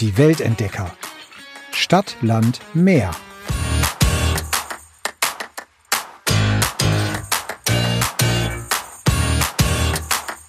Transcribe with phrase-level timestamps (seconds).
[0.00, 0.92] Die Weltentdecker.
[1.70, 3.12] Stadt, Land, Meer.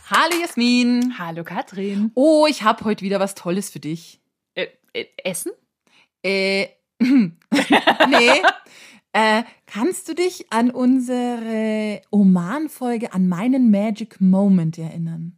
[0.09, 1.19] Hallo Jasmin.
[1.19, 2.11] Hallo Katrin.
[2.15, 4.19] Oh, ich habe heute wieder was Tolles für dich.
[4.55, 5.51] Äh, äh, Essen?
[6.23, 6.69] Äh,
[6.99, 7.31] nee.
[9.13, 15.37] Äh, kannst du dich an unsere Oman-Folge, an meinen Magic Moment erinnern?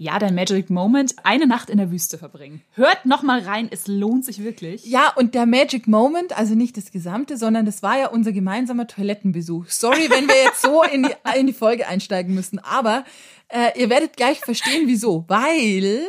[0.00, 2.62] Ja, dein Magic Moment, eine Nacht in der Wüste verbringen.
[2.74, 4.84] Hört noch mal rein, es lohnt sich wirklich.
[4.84, 8.86] Ja, und der Magic Moment, also nicht das Gesamte, sondern das war ja unser gemeinsamer
[8.86, 9.66] Toilettenbesuch.
[9.70, 13.04] Sorry, wenn wir jetzt so in die, in die Folge einsteigen müssen, aber
[13.48, 15.24] äh, ihr werdet gleich verstehen, wieso.
[15.26, 16.08] Weil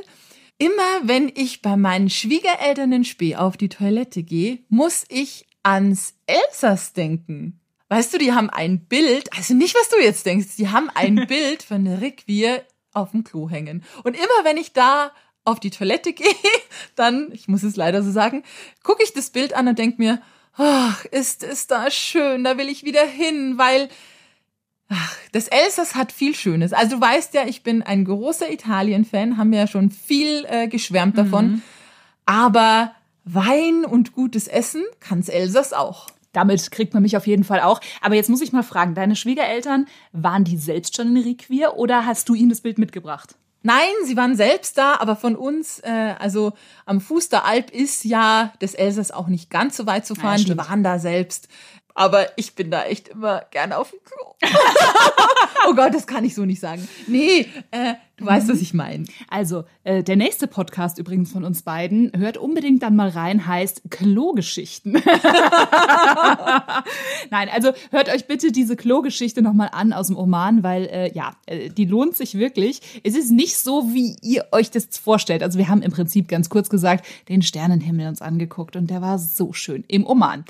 [0.59, 6.13] immer, wenn ich bei meinen Schwiegereltern in Spee auf die Toilette gehe, muss ich ans
[6.27, 7.59] Elsass denken.
[7.87, 11.25] Weißt du, die haben ein Bild, also nicht, was du jetzt denkst, die haben ein
[11.27, 12.61] Bild von der Rickwier
[12.99, 13.83] auf dem Klo hängen.
[14.03, 15.11] Und immer wenn ich da
[15.45, 16.27] auf die Toilette gehe,
[16.95, 18.43] dann, ich muss es leider so sagen,
[18.83, 20.21] gucke ich das Bild an und denke mir,
[20.55, 23.89] ach, ist es da schön, da will ich wieder hin, weil
[24.89, 26.73] ach, das Elsass hat viel Schönes.
[26.73, 30.67] Also du weißt ja, ich bin ein großer Italien-Fan, haben wir ja schon viel äh,
[30.67, 31.47] geschwärmt davon.
[31.47, 31.61] Mhm.
[32.25, 36.07] Aber Wein und gutes Essen kann's Elsass auch.
[36.39, 37.81] Damit kriegt man mich auf jeden Fall auch.
[37.99, 42.05] Aber jetzt muss ich mal fragen, deine Schwiegereltern, waren die selbst schon in Requir oder
[42.05, 43.35] hast du ihnen das Bild mitgebracht?
[43.61, 46.53] Nein, sie waren selbst da, aber von uns, äh, also
[46.85, 50.39] am Fuß der Alp ist ja des Elsass auch nicht ganz so weit zu fahren.
[50.39, 51.49] Ja, die waren da selbst.
[51.99, 54.33] Aber ich bin da echt immer gerne auf dem Klo.
[55.67, 56.87] oh Gott, das kann ich so nicht sagen.
[57.07, 59.03] Nee, äh, du weißt, was ich meine.
[59.27, 63.81] Also, äh, der nächste Podcast übrigens von uns beiden, hört unbedingt dann mal rein, heißt
[63.89, 64.93] Klogeschichten.
[67.31, 71.33] Nein, also hört euch bitte diese Klogeschichte nochmal an aus dem Oman, weil äh, ja,
[71.47, 73.01] äh, die lohnt sich wirklich.
[73.03, 75.43] Es ist nicht so, wie ihr euch das vorstellt.
[75.43, 79.19] Also wir haben im Prinzip ganz kurz gesagt, den Sternenhimmel uns angeguckt und der war
[79.19, 80.45] so schön im Oman.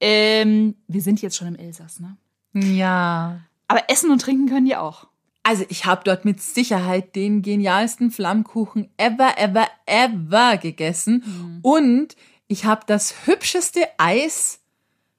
[0.00, 2.16] Ähm, wir sind jetzt schon im Elsass, ne?
[2.54, 3.40] Ja.
[3.68, 5.06] Aber essen und trinken können die auch.
[5.42, 11.22] Also ich habe dort mit Sicherheit den genialsten Flammkuchen ever, ever, ever gegessen.
[11.24, 11.58] Mhm.
[11.62, 12.16] Und
[12.48, 14.60] ich habe das hübscheste Eis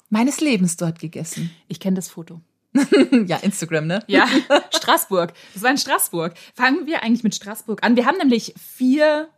[0.09, 1.49] meines Lebens dort gegessen.
[1.67, 2.41] Ich kenne das Foto.
[3.25, 4.03] ja, Instagram, ne?
[4.07, 4.27] Ja,
[4.75, 5.33] Straßburg.
[5.53, 6.33] Das war in Straßburg.
[6.53, 7.95] Fangen wir eigentlich mit Straßburg an.
[7.95, 9.29] Wir haben nämlich vier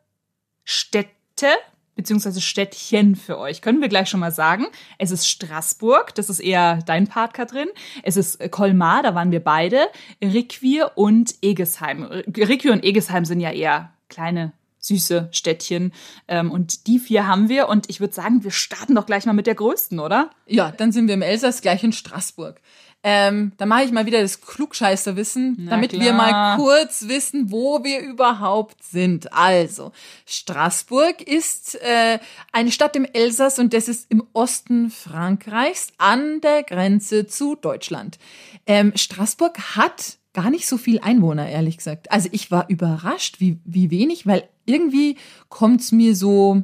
[0.64, 1.50] Städte,
[2.00, 3.62] beziehungsweise Städtchen für euch.
[3.62, 4.68] Können wir gleich schon mal sagen.
[4.98, 7.68] Es ist Straßburg, das ist eher dein Part, Katrin.
[8.04, 9.82] Es ist Colmar, da waren wir beide.
[10.24, 12.04] Riquir und Egesheim.
[12.04, 15.92] Riquir und Egesheim sind ja eher kleine süße Städtchen.
[16.30, 17.68] Ähm, und die vier haben wir.
[17.68, 20.30] Und ich würde sagen, wir starten doch gleich mal mit der größten, oder?
[20.48, 22.62] Ja, dann sind wir im Elsass gleich in Straßburg.
[23.02, 26.04] Ähm, da mache ich mal wieder das Klugscheißerwissen, Na damit klar.
[26.04, 29.32] wir mal kurz wissen, wo wir überhaupt sind.
[29.32, 29.94] Also,
[30.26, 32.20] Straßburg ist äh,
[32.52, 38.20] eine Stadt im Elsass und das ist im Osten Frankreichs an der Grenze zu Deutschland.
[38.68, 42.12] Ähm, Straßburg hat gar nicht so viel Einwohner, ehrlich gesagt.
[42.12, 45.18] Also ich war überrascht, wie, wie wenig, weil irgendwie
[45.48, 46.64] kommt's mir so,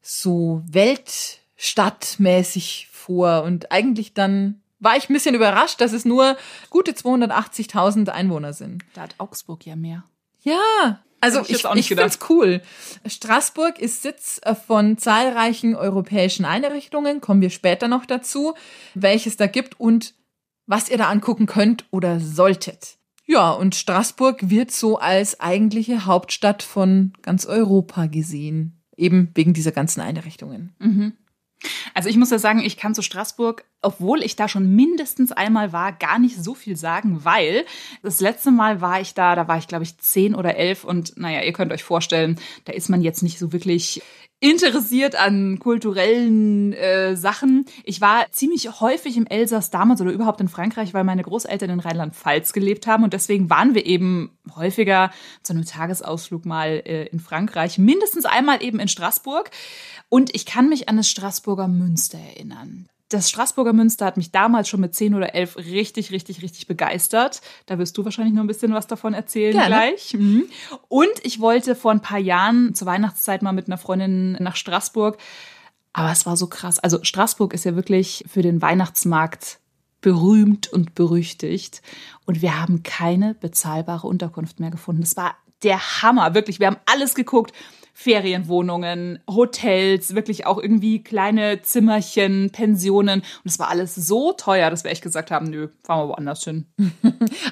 [0.00, 6.36] so weltstadtmäßig vor und eigentlich dann war ich ein bisschen überrascht, dass es nur
[6.68, 8.82] gute 280.000 Einwohner sind.
[8.94, 10.04] Da hat Augsburg ja mehr.
[10.42, 12.62] Ja, also ich, ich, ich finde es cool.
[13.06, 18.54] Straßburg ist Sitz äh, von zahlreichen europäischen Einrichtungen, kommen wir später noch dazu,
[18.94, 20.14] welches da gibt und
[20.66, 22.98] was ihr da angucken könnt oder solltet.
[23.24, 29.70] Ja, und Straßburg wird so als eigentliche Hauptstadt von ganz Europa gesehen, eben wegen dieser
[29.70, 30.74] ganzen Einrichtungen.
[30.80, 31.12] Mhm.
[31.94, 35.72] Also ich muss ja sagen, ich kann zu Straßburg, obwohl ich da schon mindestens einmal
[35.72, 37.64] war, gar nicht so viel sagen, weil
[38.02, 41.16] das letzte Mal war ich da, da war ich glaube ich zehn oder elf und
[41.16, 44.02] naja, ihr könnt euch vorstellen, da ist man jetzt nicht so wirklich
[44.42, 47.64] interessiert an kulturellen äh, Sachen.
[47.84, 51.78] Ich war ziemlich häufig im Elsass damals oder überhaupt in Frankreich, weil meine Großeltern in
[51.78, 55.12] Rheinland-Pfalz gelebt haben und deswegen waren wir eben häufiger
[55.44, 59.52] zu einem Tagesausflug mal äh, in Frankreich, mindestens einmal eben in Straßburg.
[60.12, 64.68] Und ich kann mich an das Straßburger Münster erinnern das Straßburger Münster hat mich damals
[64.68, 67.42] schon mit 10 oder 11 richtig, richtig, richtig begeistert.
[67.66, 69.68] Da wirst du wahrscheinlich noch ein bisschen was davon erzählen Gerne.
[69.68, 70.14] gleich.
[70.14, 70.44] Mhm.
[70.88, 75.18] Und ich wollte vor ein paar Jahren zur Weihnachtszeit mal mit einer Freundin nach Straßburg.
[75.92, 76.78] Aber es war so krass.
[76.78, 79.58] Also Straßburg ist ja wirklich für den Weihnachtsmarkt
[80.00, 81.82] berühmt und berüchtigt.
[82.24, 85.02] Und wir haben keine bezahlbare Unterkunft mehr gefunden.
[85.02, 86.60] Das war der Hammer, wirklich.
[86.60, 87.52] Wir haben alles geguckt.
[88.02, 93.20] Ferienwohnungen, Hotels, wirklich auch irgendwie kleine Zimmerchen, Pensionen.
[93.20, 96.44] Und es war alles so teuer, dass wir echt gesagt haben, nö, fahren wir woanders
[96.44, 96.66] hin.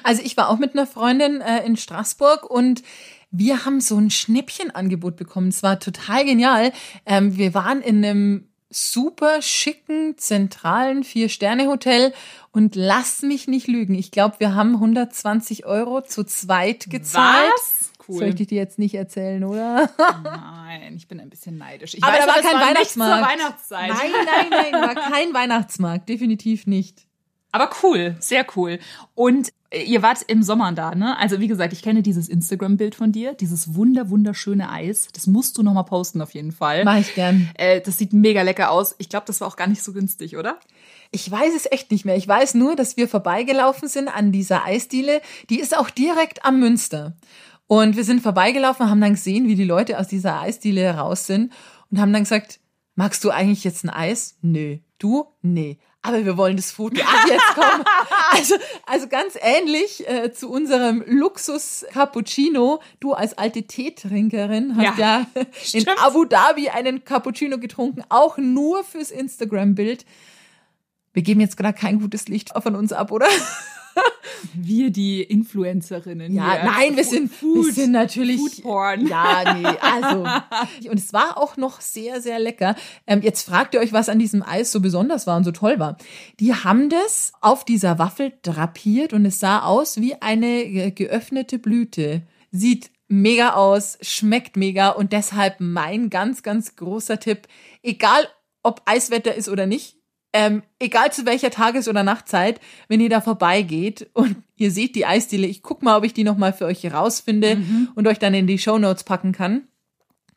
[0.03, 2.83] Also ich war auch mit einer Freundin äh, in Straßburg und
[3.29, 5.49] wir haben so ein Schnäppchenangebot bekommen.
[5.49, 6.73] Es war total genial.
[7.05, 12.13] Ähm, wir waren in einem super schicken, zentralen Vier-Sterne-Hotel
[12.51, 13.95] und lass mich nicht lügen.
[13.95, 17.51] Ich glaube, wir haben 120 Euro zu zweit gezahlt.
[17.53, 17.80] Was?
[18.07, 18.17] Cool.
[18.17, 19.89] Soll ich dir jetzt nicht erzählen, oder?
[20.23, 21.93] Nein, ich bin ein bisschen neidisch.
[21.93, 23.21] Ich Aber weiß, da war kein nicht Weihnachtsmarkt.
[23.21, 23.89] zur Weihnachtszeit.
[23.89, 27.07] Nein, nein, nein, war kein Weihnachtsmarkt, definitiv nicht.
[27.51, 28.79] Aber cool, sehr cool.
[29.13, 31.17] Und äh, ihr wart im Sommer da, ne?
[31.17, 35.09] Also wie gesagt, ich kenne dieses Instagram-Bild von dir, dieses wunder wunderschöne Eis.
[35.13, 36.85] Das musst du noch mal posten auf jeden Fall.
[36.85, 37.49] Mach ich gern.
[37.55, 38.95] Äh, das sieht mega lecker aus.
[38.99, 40.57] Ich glaube, das war auch gar nicht so günstig, oder?
[41.11, 42.15] Ich weiß es echt nicht mehr.
[42.15, 45.21] Ich weiß nur, dass wir vorbeigelaufen sind an dieser Eisdiele.
[45.49, 47.13] Die ist auch direkt am Münster.
[47.71, 51.53] Und wir sind vorbeigelaufen, haben dann gesehen, wie die Leute aus dieser Eisdiele raus sind
[51.89, 52.59] und haben dann gesagt,
[52.95, 54.35] magst du eigentlich jetzt ein Eis?
[54.41, 54.79] Nö.
[54.99, 55.27] Du?
[55.41, 55.79] Nee.
[56.01, 57.01] Aber wir wollen das Foto.
[57.01, 57.85] Ach, jetzt komm.
[58.33, 62.81] Also, also ganz ähnlich äh, zu unserem Luxus Cappuccino.
[62.99, 65.41] Du als alte Teetrinkerin hast ja, Ja,
[65.73, 65.87] in.
[65.99, 70.05] Abu Dhabi einen Cappuccino getrunken, auch nur fürs Instagram-Bild.
[71.13, 73.27] Wir geben jetzt gerade kein gutes Licht von uns ab, oder?
[74.53, 76.33] Wir, die Influencerinnen.
[76.33, 76.63] Ja, hier.
[76.71, 78.37] nein, wir sind, Food, wir sind natürlich.
[78.39, 79.07] Food Porn.
[79.07, 80.25] Ja, nee, also.
[80.89, 82.75] Und es war auch noch sehr, sehr lecker.
[83.07, 85.79] Ähm, jetzt fragt ihr euch, was an diesem Eis so besonders war und so toll
[85.79, 85.97] war.
[86.39, 91.59] Die haben das auf dieser Waffel drapiert und es sah aus wie eine ge- geöffnete
[91.59, 92.23] Blüte.
[92.51, 97.47] Sieht mega aus, schmeckt mega und deshalb mein ganz, ganz großer Tipp.
[97.83, 98.27] Egal,
[98.63, 99.97] ob Eiswetter ist oder nicht,
[100.33, 105.05] ähm, egal zu welcher Tages- oder Nachtzeit, wenn ihr da vorbeigeht und ihr seht die
[105.05, 107.61] Eisdiele, ich guck mal, ob ich die nochmal für euch herausfinde
[107.95, 109.63] und euch dann in die Shownotes packen kann.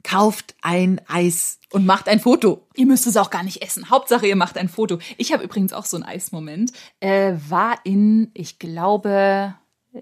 [0.02, 2.66] Kauft ein Eis und macht ein Foto.
[2.74, 3.88] Ihr müsst es auch gar nicht essen.
[3.88, 4.98] Hauptsache, ihr macht ein Foto.
[5.16, 6.72] Ich habe übrigens auch so einen Eismoment.
[7.00, 9.54] Äh, war in, ich glaube,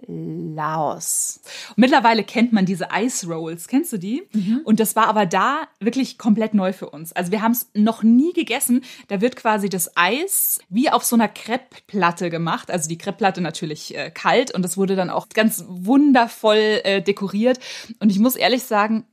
[0.08, 1.40] Laos.
[1.76, 3.68] Mittlerweile kennt man diese Ice Rolls.
[3.68, 4.22] Kennst du die?
[4.64, 7.12] Und das war aber da wirklich komplett neu für uns.
[7.12, 8.84] Also wir haben es noch nie gegessen.
[9.08, 12.70] Da wird quasi das Eis wie auf so einer Crepe-Platte gemacht.
[12.70, 17.58] Also die Crepe-Platte natürlich äh, kalt und das wurde dann auch ganz wundervoll äh, dekoriert.
[18.00, 19.04] Und ich muss ehrlich sagen,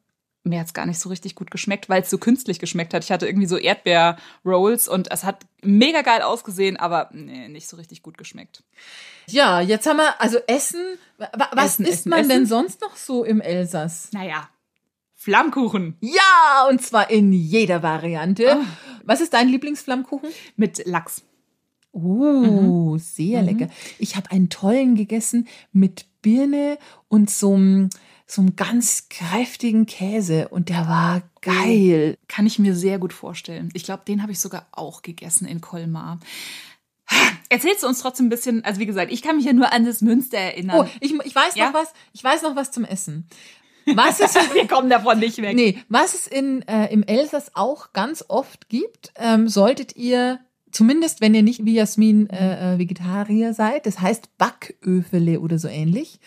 [0.50, 3.04] mir hat's gar nicht so richtig gut geschmeckt, weil es so künstlich geschmeckt hat.
[3.04, 7.78] Ich hatte irgendwie so Erdbeer-Rolls und es hat mega geil ausgesehen, aber nee, nicht so
[7.78, 8.64] richtig gut geschmeckt.
[9.28, 10.82] Ja, jetzt haben wir, also Essen.
[11.18, 12.46] wa- Was Essen, isst Essen, man denn Essen.
[12.48, 14.10] sonst noch so im Elsass?
[14.12, 14.50] Naja,
[15.16, 18.58] Flammkuchen Ja, und zwar in jeder Variante.
[19.04, 20.30] Was ist dein Lieblingsflammkuchen?
[20.56, 21.24] mit Lachs.
[21.92, 23.68] Oh, sehr lecker.
[23.98, 27.90] Ich habe einen tollen gegessen mit Birne und so einem
[28.32, 32.16] so einem ganz kräftigen Käse und der war geil.
[32.28, 33.70] Kann ich mir sehr gut vorstellen.
[33.74, 36.20] Ich glaube, den habe ich sogar auch gegessen in Colmar.
[37.50, 39.84] Erzählst du uns trotzdem ein bisschen, also wie gesagt, ich kann mich ja nur an
[39.84, 40.86] das Münster erinnern.
[40.86, 41.68] Oh, ich, ich weiß Ja?
[41.68, 41.92] noch was.
[42.14, 43.28] Ich weiß noch was zum Essen.
[43.96, 45.56] Was es, wir kommen davon nicht weg.
[45.56, 50.40] nee, was es in, äh, im Elsass auch ganz oft gibt, ähm, solltet ihr
[50.72, 53.86] Zumindest, wenn ihr nicht wie Jasmin äh, äh, Vegetarier seid.
[53.86, 56.20] Das heißt Backöfele oder so ähnlich.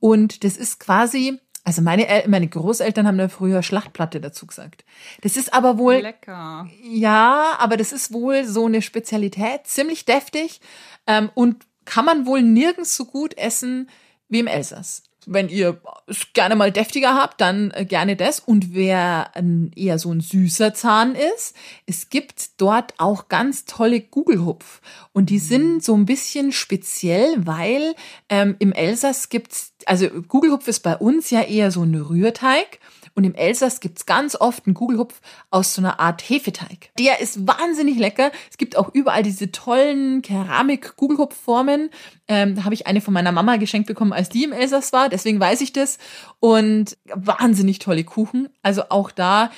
[0.00, 4.84] Und das ist quasi, also meine, El meine Großeltern haben da früher Schlachtplatte dazu gesagt.
[5.22, 6.68] Das ist aber wohl, Lecker.
[6.80, 10.60] ja, aber das ist wohl so eine Spezialität, ziemlich deftig
[11.08, 13.90] ähm, und kann man wohl nirgends so gut essen
[14.28, 15.02] wie im Elsass.
[15.26, 18.40] Wenn ihr es gerne mal deftiger habt, dann äh, gerne das.
[18.40, 21.54] Und wer ein, eher so ein süßer Zahn ist,
[21.86, 24.80] es gibt dort auch ganz tolle Gugelhupf.
[25.12, 27.94] Und die sind so ein bisschen speziell, weil
[28.28, 32.78] ähm, im Elsass gibt's, also Gugelhupf ist bei uns ja eher so ein Rührteig.
[33.16, 36.90] Und im Elsass gibt's ganz oft einen Kugelhupf aus so einer Art Hefeteig.
[36.98, 38.30] Der ist wahnsinnig lecker.
[38.50, 41.88] Es gibt auch überall diese tollen Keramik-Kugelhupfformen.
[42.28, 45.08] Ähm, da habe ich eine von meiner Mama geschenkt bekommen, als die im Elsass war.
[45.08, 45.96] Deswegen weiß ich das.
[46.40, 48.50] Und wahnsinnig tolle Kuchen.
[48.62, 49.50] Also auch da,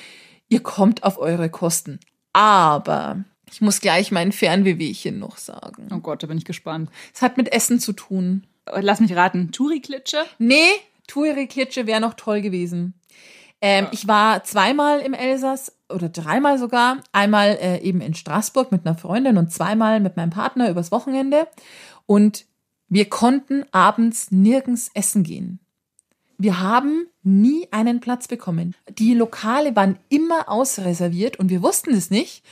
[0.47, 1.99] ihr kommt auf eure Kosten.
[2.31, 5.89] Aber ich muss gleich mein Fernwehwehchen noch sagen.
[5.93, 6.89] Oh Gott, da bin ich gespannt.
[7.13, 8.47] Es hat mit Essen zu tun.
[8.73, 9.51] Lass mich raten.
[9.51, 10.23] Turi-Klitsche?
[10.37, 10.69] Nee,
[11.07, 12.93] Tuiri-Klitsche wäre noch toll gewesen.
[13.61, 17.01] Ähm, Ich war zweimal im Elsass oder dreimal sogar.
[17.11, 21.47] Einmal äh, eben in Straßburg mit einer Freundin und zweimal mit meinem Partner übers Wochenende.
[22.05, 22.45] Und
[22.87, 25.59] wir konnten abends nirgends essen gehen.
[26.37, 28.73] Wir haben nie einen Platz bekommen.
[28.89, 32.43] Die Lokale waren immer ausreserviert und wir wussten es nicht.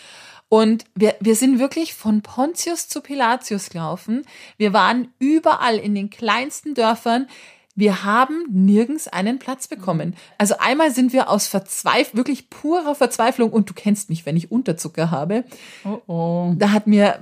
[0.50, 4.24] Und wir, wir sind wirklich von Pontius zu Pilatius gelaufen.
[4.58, 7.28] Wir waren überall in den kleinsten Dörfern.
[7.77, 10.15] Wir haben nirgends einen Platz bekommen.
[10.39, 14.51] Also einmal sind wir aus Verzweif wirklich purer Verzweiflung und du kennst mich, wenn ich
[14.51, 15.43] Unterzucker habe.
[15.86, 16.55] Oh oh.
[16.57, 17.19] Da hat mir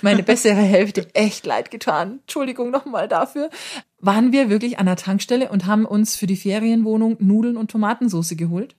[0.00, 2.20] meine bessere Hälfte echt leid getan.
[2.22, 3.50] Entschuldigung nochmal dafür.
[4.00, 8.34] waren wir wirklich an der Tankstelle und haben uns für die Ferienwohnung Nudeln und Tomatensauce
[8.36, 8.76] geholt.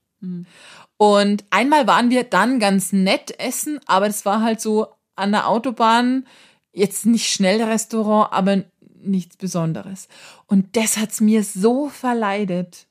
[0.98, 5.48] Und einmal waren wir dann ganz nett essen, aber das war halt so an der
[5.48, 6.25] Autobahn,
[6.71, 8.63] jetzt nicht schnell Restaurant, aber
[9.01, 10.08] nichts Besonderes.
[10.46, 12.88] Und das hat's mir so verleidet.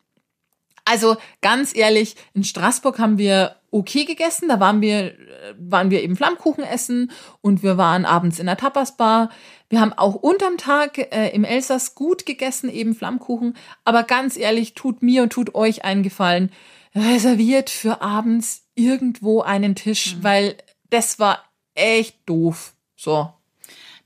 [0.85, 4.49] Also ganz ehrlich, in Straßburg haben wir okay gegessen.
[4.49, 7.11] Da waren wir, äh, waren wir eben Flammkuchen essen
[7.43, 9.31] und wir waren abends in der Tapasbar.
[9.69, 13.55] Wir haben auch unterm Tag äh, im Elsass gut gegessen, eben Flammkuchen.
[13.85, 16.51] Aber ganz ehrlich, tut mir und tut euch einen Gefallen.
[16.95, 20.57] Reserviert für abends irgendwo einen Tisch, weil
[20.89, 22.73] das war echt doof.
[22.97, 23.33] So.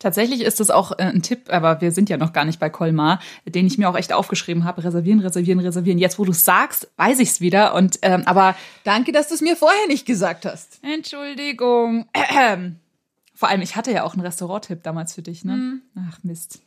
[0.03, 2.69] Tatsächlich ist das auch äh, ein Tipp, aber wir sind ja noch gar nicht bei
[2.69, 4.83] Colmar, den ich mir auch echt aufgeschrieben habe.
[4.83, 5.99] Reservieren, reservieren, reservieren.
[5.99, 7.73] Jetzt, wo du es sagst, weiß ich es wieder.
[7.75, 10.81] Und ähm, aber Danke, dass du es mir vorher nicht gesagt hast.
[10.83, 12.07] Entschuldigung.
[13.35, 15.81] Vor allem, ich hatte ja auch einen Restaurant-Tipp damals für dich, ne?
[16.11, 16.61] Ach Mist.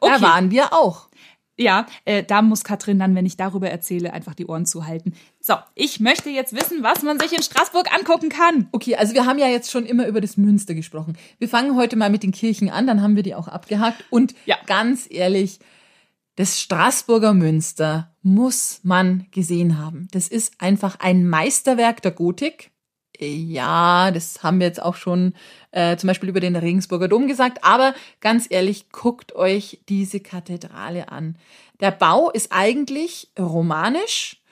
[0.00, 1.08] Da waren wir auch.
[1.58, 5.14] Ja, äh, da muss Katrin dann, wenn ich darüber erzähle, einfach die Ohren zuhalten.
[5.40, 8.68] So, ich möchte jetzt wissen, was man sich in Straßburg angucken kann.
[8.72, 11.16] Okay, also wir haben ja jetzt schon immer über das Münster gesprochen.
[11.38, 14.02] Wir fangen heute mal mit den Kirchen an, dann haben wir die auch abgehakt.
[14.10, 14.56] Und Ja.
[14.66, 15.60] ganz ehrlich,
[16.36, 20.08] das Straßburger Münster muss man gesehen haben.
[20.12, 22.71] Das ist einfach ein Meisterwerk der Gotik.
[23.26, 25.34] Ja, das haben wir jetzt auch schon
[25.70, 27.64] äh, zum Beispiel über den Regensburger Dom gesagt.
[27.64, 31.36] Aber ganz ehrlich, guckt euch diese Kathedrale an.
[31.80, 34.42] Der Bau ist eigentlich romanisch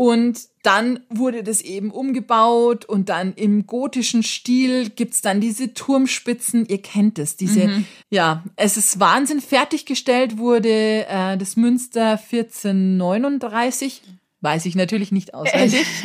[0.00, 6.66] und dann wurde das eben umgebaut und dann im gotischen Stil gibt's dann diese Turmspitzen.
[6.66, 9.40] Ihr kennt es, diese, ja, es ist Wahnsinn.
[9.40, 14.02] Fertiggestellt wurde äh, das Münster 1439.
[14.40, 15.86] Weiß ich natürlich nicht auswendig,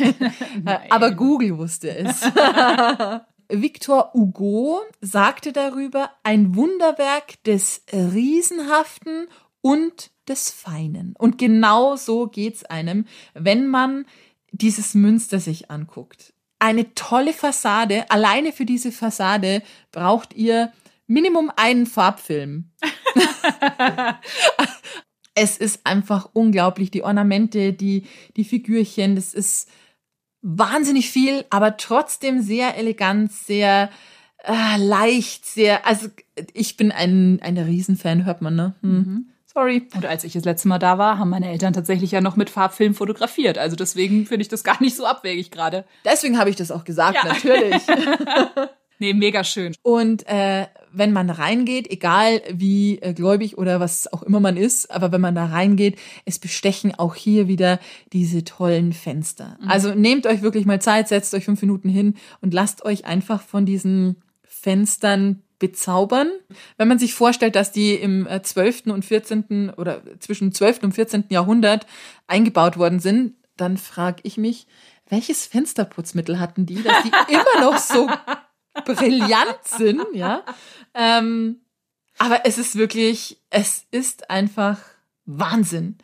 [0.66, 2.22] Äh, aber Google wusste es.
[3.48, 9.28] Victor Hugo sagte darüber, ein Wunderwerk des Riesenhaften
[9.60, 11.14] und des Feinen.
[11.18, 14.06] Und genau so geht's einem, wenn man
[14.50, 16.32] dieses Münster sich anguckt.
[16.58, 18.10] Eine tolle Fassade.
[18.10, 19.62] Alleine für diese Fassade
[19.92, 20.72] braucht ihr
[21.06, 22.70] Minimum einen Farbfilm.
[25.34, 26.90] es ist einfach unglaublich.
[26.90, 28.04] Die Ornamente, die,
[28.36, 29.68] die Figürchen, das ist
[30.42, 33.90] wahnsinnig viel, aber trotzdem sehr elegant, sehr
[34.44, 36.08] äh, leicht, sehr, also
[36.52, 38.74] ich bin ein, ein Riesenfan, hört man, ne?
[38.82, 39.26] Hm.
[39.46, 39.86] Sorry.
[39.94, 42.50] Und als ich das letzte Mal da war, haben meine Eltern tatsächlich ja noch mit
[42.50, 43.56] Farbfilm fotografiert.
[43.56, 45.84] Also deswegen finde ich das gar nicht so abwegig gerade.
[46.04, 47.32] Deswegen habe ich das auch gesagt, Ja.
[47.32, 47.82] natürlich.
[49.00, 49.74] Nee, mega schön.
[49.82, 54.90] Und äh, wenn man reingeht, egal wie äh, gläubig oder was auch immer man ist,
[54.90, 57.80] aber wenn man da reingeht, es bestechen auch hier wieder
[58.12, 59.58] diese tollen Fenster.
[59.66, 63.42] Also nehmt euch wirklich mal Zeit, setzt euch fünf Minuten hin und lasst euch einfach
[63.42, 66.30] von diesen Fenstern bezaubern.
[66.76, 68.86] Wenn man sich vorstellt, dass die im äh, 12.
[68.86, 69.70] und 14.
[69.76, 70.82] oder zwischen 12.
[70.82, 71.24] und 14.
[71.28, 71.86] Jahrhundert
[72.26, 74.66] eingebaut worden sind, dann frage ich mich,
[75.08, 78.08] welches Fensterputzmittel hatten die, dass die immer noch so
[78.84, 80.42] brillant sind, ja.
[80.94, 81.60] Ähm,
[82.18, 84.80] aber es ist wirklich, es ist einfach
[85.26, 85.98] Wahnsinn.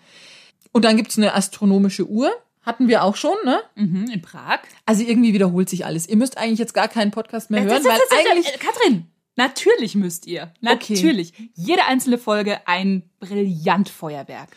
[0.72, 2.30] Und dann gibt's eine astronomische Uhr,
[2.62, 3.60] hatten wir auch schon, ne?
[3.74, 4.60] Mhm, in Prag.
[4.86, 6.08] Also irgendwie wiederholt sich alles.
[6.08, 10.26] Ihr müsst eigentlich jetzt gar keinen Podcast mehr hören, weil eigentlich Äh, Katrin, natürlich müsst
[10.26, 10.52] ihr.
[10.64, 10.94] Okay.
[10.94, 11.32] Natürlich.
[11.54, 14.48] Jede einzelne Folge ein Brillantfeuerwerk.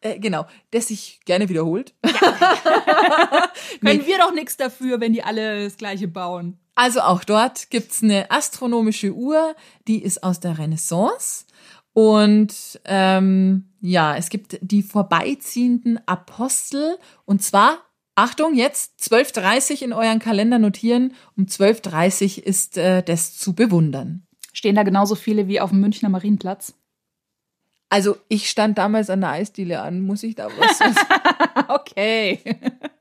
[0.00, 1.94] äh, genau, das sich gerne wiederholt.
[3.80, 6.58] Können wir doch nichts dafür, wenn die alle das gleiche bauen.
[6.76, 9.56] Also auch dort gibt's eine astronomische Uhr,
[9.88, 11.46] die ist aus der Renaissance.
[11.94, 16.98] Und ähm, ja, es gibt die vorbeiziehenden Apostel.
[17.24, 17.78] Und zwar,
[18.14, 21.14] Achtung, jetzt 12.30 in euren Kalender notieren.
[21.34, 24.26] Um 12.30 ist äh, das zu bewundern.
[24.52, 26.74] Stehen da genauso viele wie auf dem Münchner Marienplatz?
[27.88, 30.94] Also ich stand damals an der Eisdiele an, muss ich da was sagen?
[31.68, 32.40] Okay.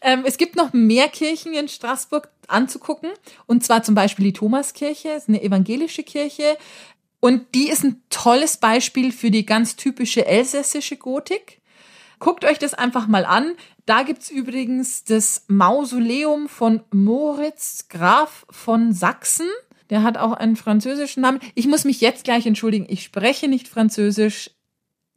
[0.00, 3.10] Ähm, es gibt noch mehr Kirchen in Straßburg anzugucken.
[3.46, 6.56] Und zwar zum Beispiel die Thomaskirche, ist eine evangelische Kirche.
[7.20, 11.60] Und die ist ein tolles Beispiel für die ganz typische elsässische Gotik.
[12.18, 13.54] Guckt euch das einfach mal an.
[13.84, 19.48] Da gibt's übrigens das Mausoleum von Moritz Graf von Sachsen.
[19.90, 21.40] Der hat auch einen französischen Namen.
[21.54, 22.86] Ich muss mich jetzt gleich entschuldigen.
[22.88, 24.50] Ich spreche nicht Französisch.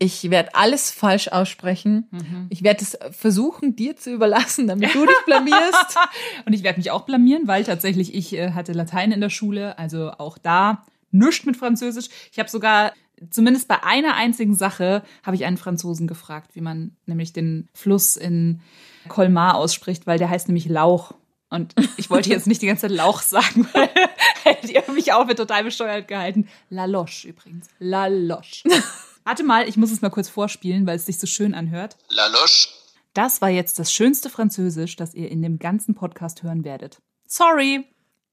[0.02, 2.08] Ich werde alles falsch aussprechen.
[2.50, 5.98] Ich werde es versuchen, dir zu überlassen, damit du dich blamierst.
[6.46, 9.78] Und ich werde mich auch blamieren, weil tatsächlich ich äh, hatte Latein in der Schule,
[9.78, 12.08] also auch da nichts mit Französisch.
[12.32, 12.94] Ich habe sogar
[13.30, 18.16] zumindest bei einer einzigen Sache habe ich einen Franzosen gefragt, wie man nämlich den Fluss
[18.16, 18.62] in
[19.08, 21.14] Colmar ausspricht, weil der heißt nämlich Lauch.
[21.50, 23.90] Und ich wollte jetzt nicht die ganze Zeit Lauch sagen, weil
[24.44, 26.48] hätte ihr mich auch für total bescheuert gehalten.
[26.70, 27.68] La Loche übrigens.
[27.80, 28.64] La Loche.
[29.30, 31.98] Warte mal, ich muss es mal kurz vorspielen, weil es sich so schön anhört.
[32.10, 32.70] La Loche.
[33.14, 36.98] Das war jetzt das schönste Französisch, das ihr in dem ganzen Podcast hören werdet.
[37.28, 37.86] Sorry.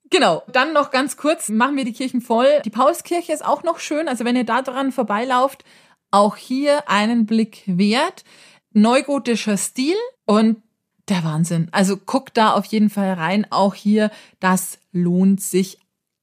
[0.09, 2.63] Genau, dann noch ganz kurz, machen wir die Kirchen voll.
[2.65, 5.65] Die Paulskirche ist auch noch schön, also wenn ihr da dran vorbeilauft,
[6.11, 8.25] auch hier einen Blick wert.
[8.73, 10.63] Neugotischer Stil und
[11.11, 11.69] der Wahnsinn.
[11.73, 14.11] Also guckt da auf jeden Fall rein, auch hier,
[14.41, 15.77] das lohnt sich.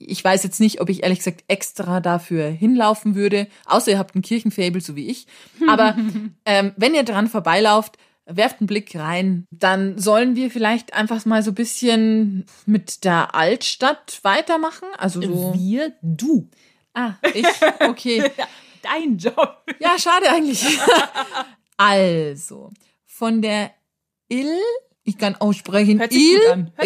[0.07, 4.15] Ich weiß jetzt nicht, ob ich ehrlich gesagt extra dafür hinlaufen würde, außer ihr habt
[4.15, 5.27] ein Kirchenfabel, so wie ich.
[5.67, 5.95] Aber
[6.45, 9.47] ähm, wenn ihr dran vorbeilauft, werft einen Blick rein.
[9.51, 14.87] Dann sollen wir vielleicht einfach mal so ein bisschen mit der Altstadt weitermachen.
[14.97, 15.53] Also so.
[15.55, 16.49] Wir, du.
[16.93, 17.45] Ah, ich,
[17.81, 18.23] okay.
[18.81, 19.63] Dein Job.
[19.79, 20.77] Ja, schade eigentlich.
[21.77, 22.71] also,
[23.05, 23.71] von der
[24.29, 24.59] Ill,
[25.03, 26.11] ich kann aussprechen, Hört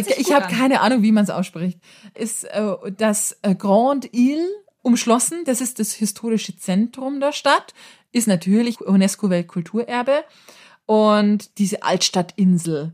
[0.06, 1.80] sich ich gut habe keine Ahnung, wie man es ausspricht,
[2.14, 4.48] ist äh, das äh, Grand Ile
[4.82, 5.44] umschlossen.
[5.46, 7.74] Das ist das historische Zentrum der Stadt,
[8.12, 10.24] ist natürlich UNESCO-Weltkulturerbe
[10.86, 12.94] und diese Altstadtinsel.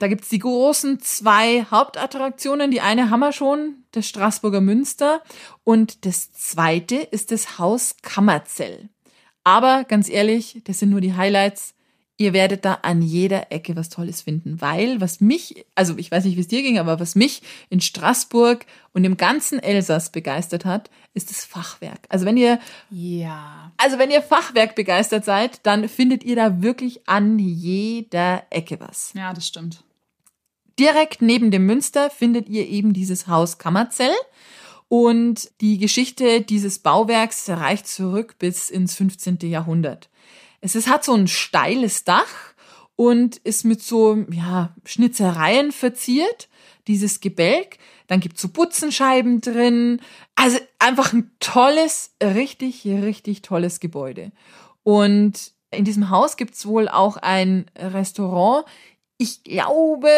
[0.00, 2.70] Da gibt's die großen zwei Hauptattraktionen.
[2.70, 5.22] Die eine haben wir schon, das Straßburger Münster.
[5.62, 8.88] Und das zweite ist das Haus Kammerzell.
[9.44, 11.74] Aber ganz ehrlich, das sind nur die Highlights.
[12.16, 16.24] Ihr werdet da an jeder Ecke was Tolles finden, weil was mich, also ich weiß
[16.24, 20.64] nicht, wie es dir ging, aber was mich in Straßburg und im ganzen Elsass begeistert
[20.64, 22.06] hat, ist das Fachwerk.
[22.10, 23.72] Also wenn ihr Ja.
[23.78, 29.12] also wenn ihr Fachwerk begeistert seid, dann findet ihr da wirklich an jeder Ecke was.
[29.16, 29.82] Ja, das stimmt.
[30.78, 34.14] Direkt neben dem Münster findet ihr eben dieses Haus Kammerzell.
[34.88, 39.38] Und die Geschichte dieses Bauwerks reicht zurück bis ins 15.
[39.42, 40.08] Jahrhundert.
[40.64, 42.54] Es ist, hat so ein steiles Dach
[42.96, 46.48] und ist mit so ja, Schnitzereien verziert,
[46.86, 47.76] dieses Gebälk.
[48.06, 50.00] Dann gibt's so Butzenscheiben drin.
[50.36, 54.32] Also einfach ein tolles, richtig, richtig tolles Gebäude.
[54.82, 58.64] Und in diesem Haus gibt's wohl auch ein Restaurant.
[59.18, 60.08] Ich glaube,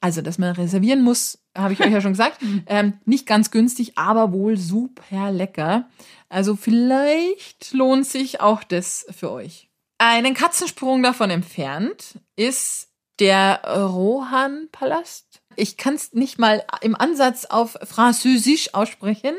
[0.00, 2.40] also dass man reservieren muss, habe ich euch ja schon gesagt.
[2.66, 5.90] ähm, nicht ganz günstig, aber wohl super lecker.
[6.30, 9.69] Also vielleicht lohnt sich auch das für euch.
[10.02, 15.42] Einen Katzensprung davon entfernt ist der Rohan-Palast.
[15.56, 19.34] Ich kann es nicht mal im Ansatz auf Französisch aussprechen,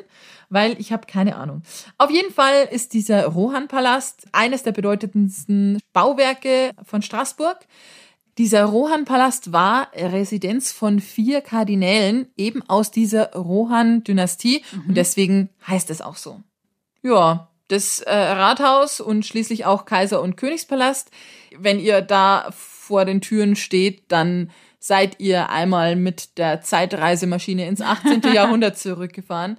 [0.50, 1.64] weil ich habe keine Ahnung.
[1.98, 7.58] Auf jeden Fall ist dieser Rohan-Palast eines der bedeutendsten Bauwerke von Straßburg.
[8.38, 14.64] Dieser Rohan-Palast war Residenz von vier Kardinälen, eben aus dieser Rohan-Dynastie.
[14.88, 16.40] Und deswegen heißt es auch so.
[17.02, 21.12] Ja, das äh, Rathaus und schließlich auch Kaiser- und Königspalast.
[21.58, 27.82] Wenn ihr da vor den Türen steht, dann seid ihr einmal mit der Zeitreisemaschine ins
[27.82, 28.22] 18.
[28.34, 29.58] Jahrhundert zurückgefahren.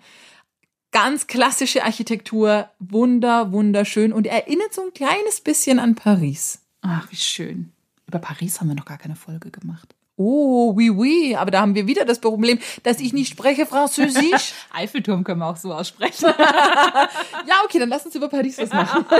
[0.91, 6.61] Ganz klassische Architektur, wunder, wunderschön und erinnert so ein kleines bisschen an Paris.
[6.83, 7.73] Ach, wie schön.
[8.07, 9.95] Über Paris haben wir noch gar keine Folge gemacht.
[10.25, 14.53] Oh, oui, oui, aber da haben wir wieder das Problem, dass ich nicht spreche Französisch.
[14.73, 16.27] Eiffelturm können wir auch so aussprechen.
[16.39, 19.05] ja, okay, dann lass uns über Paris was machen.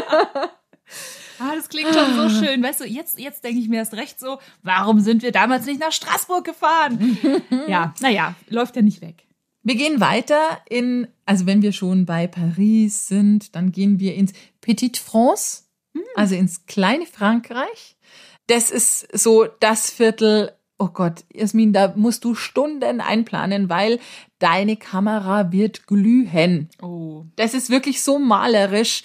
[1.39, 2.63] Ah, das klingt schon so schön.
[2.63, 5.81] Weißt du, jetzt, jetzt denke ich mir erst recht so, warum sind wir damals nicht
[5.81, 7.19] nach Straßburg gefahren?
[7.67, 9.27] ja, naja, läuft ja nicht weg.
[9.65, 14.35] Wir gehen weiter in, also wenn wir schon bei Paris sind, dann gehen wir ins
[14.61, 15.65] Petite France,
[16.15, 17.97] also ins kleine Frankreich.
[18.47, 20.53] Das ist so das Viertel,
[20.83, 24.01] oh Gott, Jasmin, da musst du Stunden einplanen, weil
[24.41, 26.69] deine Kamera wird glühen.
[26.83, 27.25] Oh.
[27.37, 29.05] Das ist wirklich so malerisch,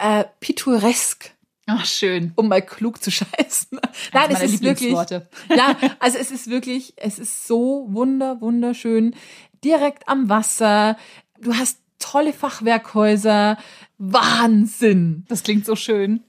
[0.00, 1.32] äh, pittoresk,
[1.66, 2.32] Ach, schön.
[2.36, 3.78] um mal klug zu scheißen.
[4.14, 4.92] Nein, es ist wirklich,
[5.50, 9.14] ja, also es ist wirklich, es ist so wunder, wunderschön.
[9.62, 10.96] Direkt am Wasser.
[11.38, 13.58] Du hast tolle Fachwerkhäuser.
[13.98, 15.26] Wahnsinn.
[15.28, 16.24] Das klingt so schön.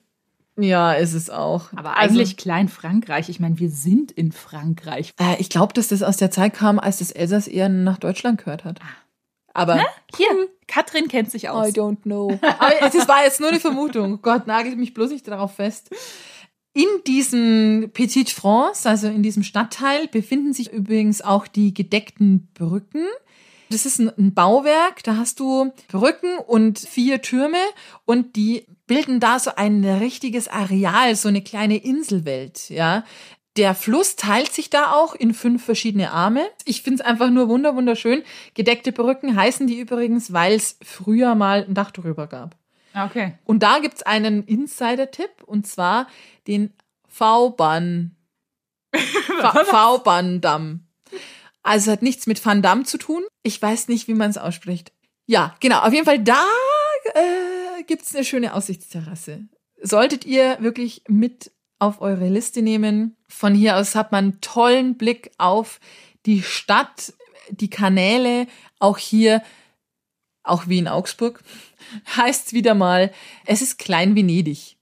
[0.58, 1.74] Ja, ist es auch.
[1.76, 3.30] Aber Also, eigentlich klein Frankreich.
[3.30, 5.14] Ich meine, wir sind in Frankreich.
[5.20, 8.40] äh, ich glaube, dass das aus der Zeit kam, als das Elsass eher nach Deutschland
[8.40, 8.80] gehört hat.
[9.54, 9.82] Aber
[10.18, 10.28] Hier,
[10.68, 11.70] Katrin kennt sich aus.
[11.70, 12.38] I don't know.
[12.42, 14.20] Aber es war jetzt nur eine Vermutung.
[14.22, 15.90] Gott, nagelt mich bloß nicht darauf fest.
[16.74, 23.06] In diesem Petite France, also in diesem Stadtteil, befinden sich übrigens auch die gedeckten Brücken.
[23.70, 27.58] Das ist ein Bauwerk, da hast du Brücken und vier Türme
[28.04, 33.04] und die bilden da so ein richtiges Areal, so eine kleine Inselwelt, ja.
[33.58, 36.46] Der Fluss teilt sich da auch in fünf verschiedene Arme.
[36.66, 38.24] Ich finde es einfach nur wunder wunderschön.
[38.54, 42.58] Gedeckte Brücken heißen die übrigens, weil es früher mal ein Dach drüber gab.
[42.94, 43.38] Okay.
[43.46, 46.08] Und da gibt's einen Insider-Tipp und zwar
[46.48, 46.74] den
[47.08, 48.16] V-Bahn.
[48.94, 50.82] V-Bahn-Damm.
[51.64, 53.24] Also hat nichts mit Van Damme zu tun.
[53.42, 54.92] Ich weiß nicht, wie man es ausspricht.
[55.28, 55.80] Ja, genau.
[55.80, 56.44] Auf jeden Fall da
[57.14, 57.55] äh,
[57.88, 59.48] gibt's eine schöne Aussichtsterrasse.
[59.82, 63.16] Solltet ihr wirklich mit auf eure Liste nehmen.
[63.28, 65.80] Von hier aus hat man einen tollen Blick auf
[66.26, 67.14] die Stadt,
[67.50, 68.48] die Kanäle,
[68.80, 69.44] auch hier,
[70.44, 71.44] auch wie in Augsburg,
[72.18, 73.12] heißt wieder mal,
[73.46, 74.78] es ist Klein Venedig.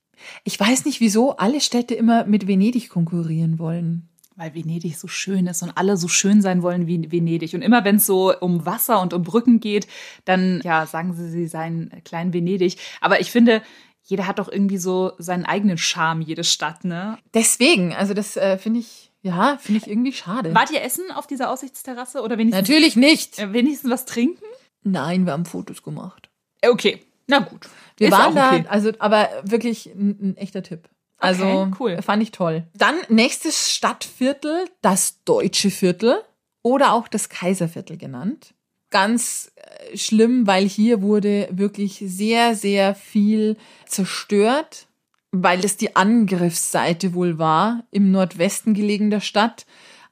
[0.45, 4.09] Ich weiß nicht, wieso alle Städte immer mit Venedig konkurrieren wollen.
[4.35, 7.53] Weil Venedig so schön ist und alle so schön sein wollen wie Venedig.
[7.53, 9.87] Und immer wenn es so um Wasser und um Brücken geht,
[10.25, 12.77] dann ja, sagen sie, sie seien klein Venedig.
[12.99, 13.61] Aber ich finde,
[14.03, 17.17] jeder hat doch irgendwie so seinen eigenen Charme, jede Stadt, ne?
[17.33, 20.53] Deswegen, also das äh, finde ich, ja, finde ich irgendwie schade.
[20.53, 22.67] Wart ihr essen auf dieser Aussichtsterrasse oder wenigstens?
[22.67, 23.39] Natürlich nicht.
[23.39, 24.43] Äh, wenigstens was trinken?
[24.83, 26.29] Nein, wir haben Fotos gemacht.
[26.61, 27.69] Äh, Okay, na gut.
[27.97, 28.65] Wir Ist waren auch da, okay.
[28.67, 30.89] also, aber wirklich ein, ein echter Tipp.
[31.23, 32.01] Also, Okay, cool.
[32.01, 32.63] fand ich toll.
[32.75, 36.21] Dann nächstes Stadtviertel, das Deutsche Viertel
[36.61, 38.53] oder auch das Kaiserviertel genannt.
[38.89, 43.57] Ganz äh, schlimm, weil hier wurde wirklich sehr, sehr viel
[43.87, 44.87] zerstört,
[45.31, 49.65] weil es die Angriffsseite wohl war, im Nordwesten gelegen der Stadt.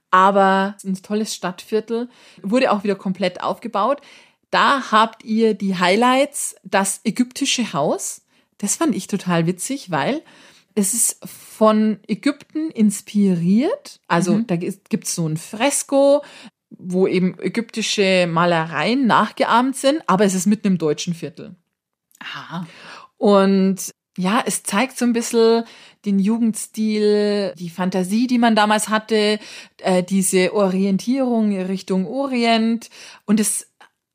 [0.09, 2.09] Aber es ist ein tolles Stadtviertel,
[2.41, 4.01] wurde auch wieder komplett aufgebaut.
[4.49, 8.23] Da habt ihr die Highlights, das ägyptische Haus.
[8.57, 10.21] Das fand ich total witzig, weil
[10.75, 13.99] es ist von Ägypten inspiriert.
[14.07, 16.23] Also da gibt es so ein Fresko,
[16.69, 21.55] wo eben ägyptische Malereien nachgeahmt sind, aber es ist mitten im deutschen Viertel.
[22.19, 22.67] Aha.
[23.17, 25.63] Und ja, es zeigt so ein bisschen
[26.05, 29.39] den Jugendstil, die Fantasie, die man damals hatte,
[29.77, 32.89] äh, diese Orientierung Richtung Orient.
[33.25, 33.67] Und es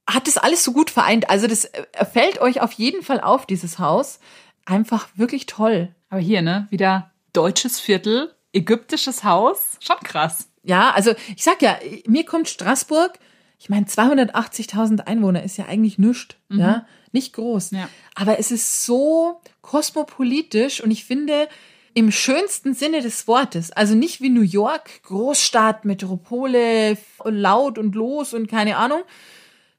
[0.09, 1.31] hat das alles so gut vereint.
[1.31, 4.19] Also das äh, fällt euch auf jeden Fall auf, dieses Haus.
[4.65, 5.95] Einfach wirklich toll.
[6.09, 6.67] Aber hier, ne?
[6.71, 9.79] Wieder deutsches Viertel, ägyptisches Haus.
[9.81, 10.49] Schon krass.
[10.63, 13.19] Ja, also ich sag ja, mir kommt Straßburg,
[13.59, 17.71] ich meine 280.000 Einwohner ist ja eigentlich nichts, ja, nicht groß.
[17.71, 17.89] Ja.
[18.15, 21.49] Aber es ist so kosmopolitisch und ich finde
[21.95, 28.35] im schönsten Sinne des Wortes, also nicht wie New York, Großstadt, Metropole, laut und los
[28.35, 29.03] und keine Ahnung,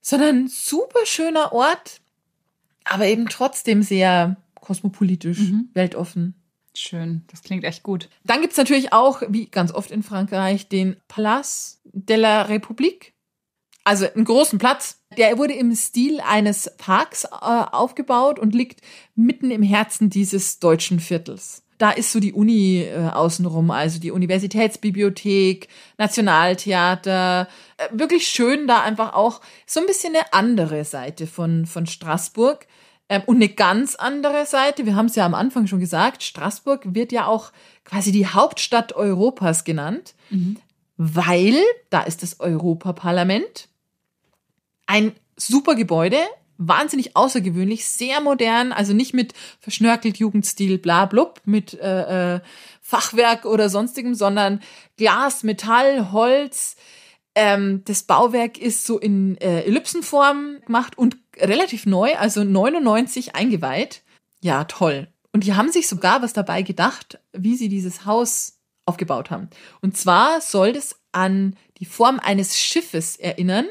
[0.02, 2.02] sondern super schöner Ort,
[2.86, 4.38] aber eben trotzdem sehr
[4.68, 5.40] kosmopolitisch,
[5.74, 6.36] weltoffen.
[6.76, 7.24] Schön.
[7.32, 8.10] Das klingt echt gut.
[8.26, 13.14] Dann gibt's natürlich auch, wie ganz oft in Frankreich, den Place de la République.
[13.86, 15.00] Also einen großen Platz.
[15.18, 18.82] Der wurde im Stil eines Parks äh, aufgebaut und liegt
[19.16, 21.64] mitten im Herzen dieses deutschen Viertels.
[21.78, 27.48] Da ist so die Uni äh, außenrum, also die Universitätsbibliothek, Nationaltheater.
[27.78, 32.68] Äh, wirklich schön, da einfach auch so ein bisschen eine andere Seite von, von Straßburg.
[33.10, 36.94] Ähm, und eine ganz andere Seite, wir haben es ja am Anfang schon gesagt, Straßburg
[36.94, 37.52] wird ja auch
[37.86, 40.14] quasi die Hauptstadt Europas genannt,
[40.98, 41.56] weil
[41.90, 43.70] da ist das Europaparlament.
[44.88, 46.18] Ein super Gebäude,
[46.58, 52.40] wahnsinnig außergewöhnlich, sehr modern, also nicht mit verschnörkelt Jugendstil, bla blub, mit äh, äh,
[52.82, 54.62] Fachwerk oder sonstigem, sondern
[54.98, 56.76] Glas, Metall, Holz.
[57.40, 64.02] Ähm, das Bauwerk ist so in äh, Ellipsenform gemacht und relativ neu, also 99 eingeweiht.
[64.42, 65.08] Ja, toll.
[65.32, 69.52] Und die haben sich sogar was dabei gedacht, wie sie dieses Haus aufgebaut haben.
[69.82, 73.68] Und zwar soll das an die Form eines Schiffes erinnern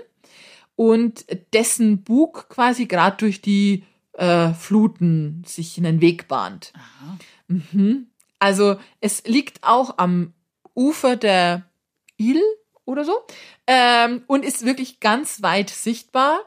[0.77, 6.73] und dessen Bug quasi gerade durch die äh, Fluten sich einen Weg bahnt.
[7.49, 8.07] Mhm.
[8.39, 10.35] Also es liegt auch am
[10.77, 11.69] Ufer der
[12.17, 12.45] Ile
[12.87, 13.13] oder so
[13.67, 16.41] ähm, und ist wirklich ganz weit sichtbar.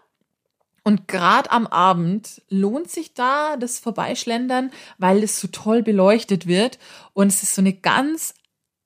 [0.83, 6.79] Und gerade am Abend lohnt sich da das Vorbeischlendern, weil es so toll beleuchtet wird.
[7.13, 8.33] Und es ist so eine ganz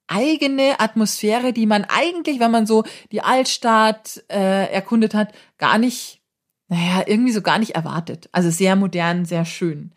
[0.07, 6.21] eigene Atmosphäre, die man eigentlich, wenn man so die Altstadt äh, erkundet hat, gar nicht,
[6.67, 8.27] naja, irgendwie so gar nicht erwartet.
[8.31, 9.93] Also sehr modern, sehr schön.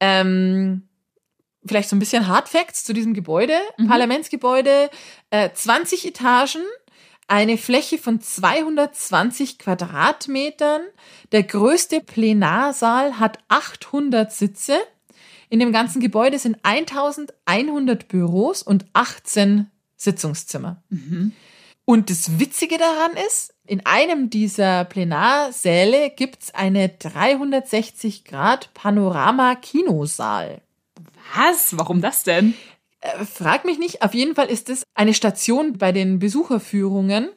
[0.00, 0.88] Ähm,
[1.64, 3.54] vielleicht so ein bisschen Hard Facts zu diesem Gebäude,
[3.86, 4.90] Parlamentsgebäude,
[5.30, 6.62] äh, 20 Etagen,
[7.30, 10.82] eine Fläche von 220 Quadratmetern.
[11.32, 14.78] Der größte Plenarsaal hat 800 Sitze.
[15.48, 20.82] In dem ganzen Gebäude sind 1100 Büros und 18 Sitzungszimmer.
[21.84, 30.62] Und das Witzige daran ist, in einem dieser Plenarsäle gibt's eine 360 Grad Panorama-Kinosaal.
[31.34, 31.78] Was?
[31.78, 32.54] Warum das denn?
[33.00, 37.30] Äh, Frag mich nicht, auf jeden Fall ist es eine Station bei den Besucherführungen.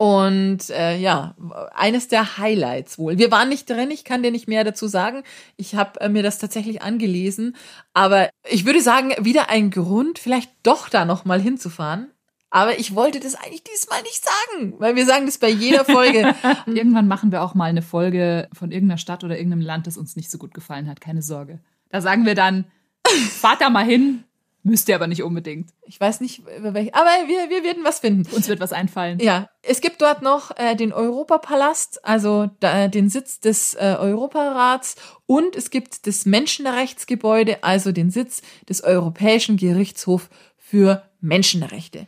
[0.00, 1.34] Und äh, ja,
[1.74, 3.18] eines der Highlights wohl.
[3.18, 5.24] Wir waren nicht drin, ich kann dir nicht mehr dazu sagen.
[5.56, 7.56] Ich habe äh, mir das tatsächlich angelesen.
[7.94, 12.12] Aber ich würde sagen, wieder ein Grund, vielleicht doch da nochmal hinzufahren.
[12.50, 16.32] Aber ich wollte das eigentlich diesmal nicht sagen, weil wir sagen das bei jeder Folge.
[16.66, 20.14] Irgendwann machen wir auch mal eine Folge von irgendeiner Stadt oder irgendeinem Land, das uns
[20.14, 21.00] nicht so gut gefallen hat.
[21.00, 21.58] Keine Sorge.
[21.90, 22.66] Da sagen wir dann,
[23.04, 24.24] fahrt da mal hin,
[24.62, 25.70] müsst ihr aber nicht unbedingt.
[25.86, 28.28] Ich weiß nicht, über welche, aber wir, wir werden was finden.
[28.34, 29.18] Uns wird was einfallen.
[29.20, 34.96] Ja, es gibt dort noch äh, den Europapalast, also da, den Sitz des äh, Europarats
[35.26, 42.06] und es gibt das Menschenrechtsgebäude, also den Sitz des Europäischen Gerichtshofs für Menschenrechte.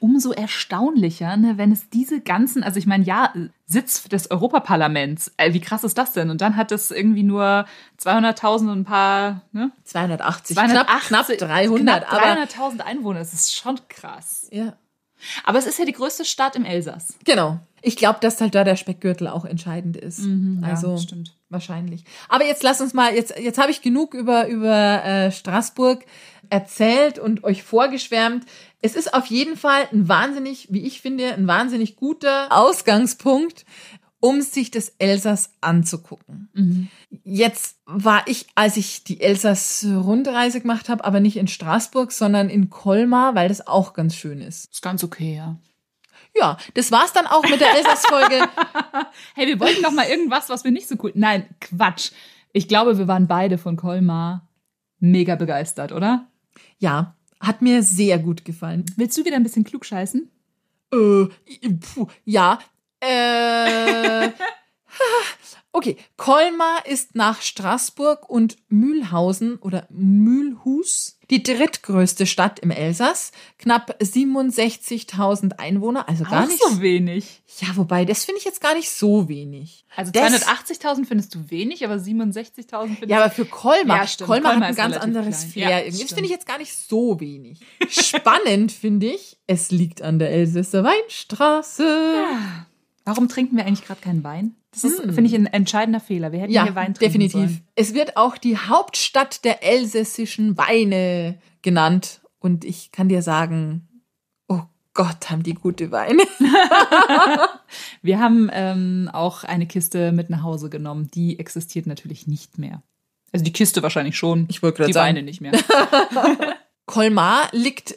[0.00, 3.32] Umso erstaunlicher, ne, wenn es diese ganzen, also ich meine, ja,
[3.66, 6.30] Sitz des Europaparlaments, äh, wie krass ist das denn?
[6.30, 7.66] Und dann hat es irgendwie nur
[8.02, 9.70] 200.000 und ein paar, ne?
[9.84, 14.48] 280, 280, knapp, knapp 300, knapp 300.000 Einwohner, das ist schon krass.
[14.50, 14.72] Ja.
[15.44, 17.14] Aber es ist ja die größte Stadt im Elsass.
[17.24, 17.60] Genau.
[17.82, 20.20] Ich glaube, dass halt da der Speckgürtel auch entscheidend ist.
[20.20, 21.34] Mhm, ja, also stimmt.
[21.50, 22.04] Wahrscheinlich.
[22.28, 26.04] Aber jetzt lass uns mal, jetzt, jetzt habe ich genug über, über äh, Straßburg
[26.48, 28.44] erzählt und euch vorgeschwärmt.
[28.80, 33.64] Es ist auf jeden Fall ein wahnsinnig, wie ich finde, ein wahnsinnig guter Ausgangspunkt,
[34.20, 36.48] um sich das Elsass anzugucken.
[37.24, 42.68] Jetzt war ich, als ich die Elsass-Rundreise gemacht habe, aber nicht in Straßburg, sondern in
[42.68, 44.70] Colmar, weil das auch ganz schön ist.
[44.70, 45.56] Ist ganz okay, ja.
[46.34, 48.48] Ja, das war's dann auch mit der Elsass-Folge.
[49.34, 51.12] Hey, wir wollten doch mal irgendwas, was wir nicht so cool.
[51.14, 52.10] Nein, Quatsch.
[52.52, 54.48] Ich glaube, wir waren beide von Colmar
[54.98, 56.30] mega begeistert, oder?
[56.78, 58.84] ja, hat mir sehr gut gefallen.
[58.96, 60.30] Willst du wieder ein bisschen klug scheißen?
[60.92, 61.26] Äh,
[61.94, 62.58] puh, ja.
[63.00, 64.30] Äh,
[65.72, 73.32] okay, Colmar ist nach Straßburg und Mühlhausen oder Mühlhus die drittgrößte Stadt im Elsass.
[73.58, 76.62] Knapp 67.000 Einwohner, also gar Auch nicht.
[76.62, 77.42] so wenig.
[77.60, 79.84] Ja, wobei, das finde ich jetzt gar nicht so wenig.
[79.96, 84.28] Also Das- 280.000 findest du wenig, aber 67.000 findest Ja, aber für Colmar, Ja, stimmt.
[84.28, 85.50] Colmar, Colmar hat ein ganz anderes klein.
[85.52, 85.70] Flair.
[85.70, 86.02] Ja, irgendwie.
[86.02, 87.60] das finde ich jetzt gar nicht so wenig.
[87.88, 92.14] Spannend finde ich, es liegt an der Elsässer Weinstraße.
[93.04, 94.54] Warum trinken wir eigentlich gerade keinen Wein?
[94.72, 96.30] Das ist, finde ich, ein entscheidender Fehler.
[96.32, 97.32] Wir hätten Ja, hier Wein trinken definitiv.
[97.32, 97.66] sollen.
[97.74, 102.20] Es wird auch die Hauptstadt der elsässischen Weine genannt.
[102.38, 103.88] Und ich kann dir sagen,
[104.48, 104.60] oh
[104.94, 106.22] Gott, haben die gute Weine.
[108.02, 111.08] Wir haben ähm, auch eine Kiste mit nach Hause genommen.
[111.12, 112.82] Die existiert natürlich nicht mehr.
[113.32, 114.46] Also die Kiste wahrscheinlich schon.
[114.48, 115.08] Ich wollte gerade die sagen.
[115.16, 115.52] Weine nicht mehr.
[116.86, 117.96] Colmar liegt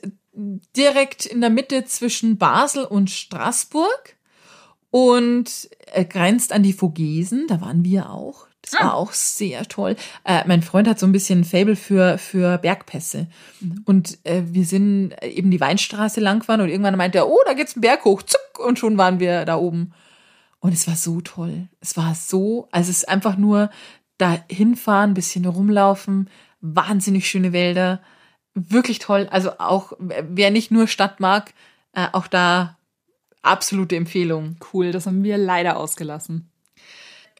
[0.76, 4.16] direkt in der Mitte zwischen Basel und Straßburg
[4.94, 7.48] und äh, grenzt an die Vogesen.
[7.48, 8.46] Da waren wir auch.
[8.62, 9.96] Das war auch sehr toll.
[10.24, 13.26] Äh, mein Freund hat so ein bisschen ein Fable für, für Bergpässe.
[13.86, 17.54] Und äh, wir sind eben die Weinstraße lang gefahren und irgendwann meinte er, oh, da
[17.54, 19.94] geht's einen Berg hoch, zuck, und schon waren wir da oben.
[20.60, 21.68] Und es war so toll.
[21.82, 23.72] Es war so, also es ist einfach nur
[24.20, 26.30] da hinfahren, bisschen rumlaufen,
[26.62, 28.00] wahnsinnig schöne Wälder,
[28.54, 29.28] wirklich toll.
[29.32, 31.52] Also auch, wer nicht nur Stadt mag,
[31.94, 32.78] äh, auch da
[33.44, 34.58] absolute Empfehlung.
[34.74, 36.50] Cool, das haben wir leider ausgelassen.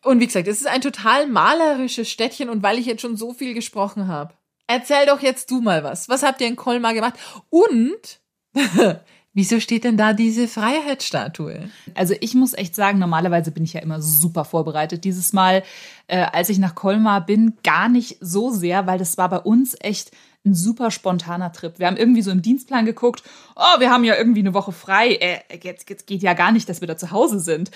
[0.04, 3.34] Und wie gesagt, es ist ein total malerisches Städtchen und weil ich jetzt schon so
[3.34, 4.34] viel gesprochen habe,
[4.68, 6.10] erzähl doch jetzt du mal was.
[6.10, 7.16] Was habt ihr in Colmar gemacht?
[7.50, 8.20] Und
[9.34, 11.70] wieso steht denn da diese Freiheitsstatue?
[11.96, 15.06] Also ich muss echt sagen, normalerweise bin ich ja immer super vorbereitet.
[15.06, 15.64] Dieses Mal,
[16.08, 19.76] äh, als ich nach Colmar bin, gar nicht so sehr, weil das war bei uns
[19.80, 20.12] echt
[20.46, 21.80] ein super spontaner Trip.
[21.80, 23.24] Wir haben irgendwie so im Dienstplan geguckt,
[23.56, 25.16] oh, wir haben ja irgendwie eine Woche frei.
[25.16, 27.72] Äh, jetzt, jetzt geht ja gar nicht, dass wir da zu Hause sind.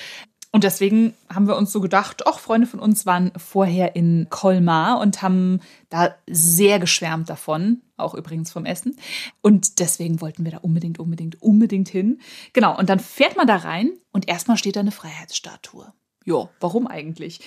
[0.51, 4.99] Und deswegen haben wir uns so gedacht, auch Freunde von uns waren vorher in Colmar
[4.99, 8.95] und haben da sehr geschwärmt davon, auch übrigens vom Essen.
[9.41, 12.21] Und deswegen wollten wir da unbedingt, unbedingt, unbedingt hin.
[12.53, 15.93] Genau, und dann fährt man da rein und erstmal steht da eine Freiheitsstatue.
[16.23, 17.41] Jo, warum eigentlich?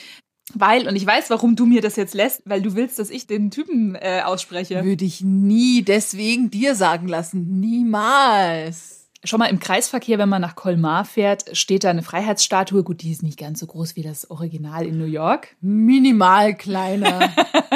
[0.54, 3.26] Weil, und ich weiß, warum du mir das jetzt lässt, weil du willst, dass ich
[3.26, 4.84] den Typen äh, ausspreche.
[4.84, 7.60] Würde ich nie deswegen dir sagen lassen.
[7.60, 9.00] Niemals.
[9.22, 12.82] Schon mal im Kreisverkehr, wenn man nach Colmar fährt, steht da eine Freiheitsstatue.
[12.82, 15.56] Gut, die ist nicht ganz so groß wie das Original in New York.
[15.60, 17.30] Minimal kleiner.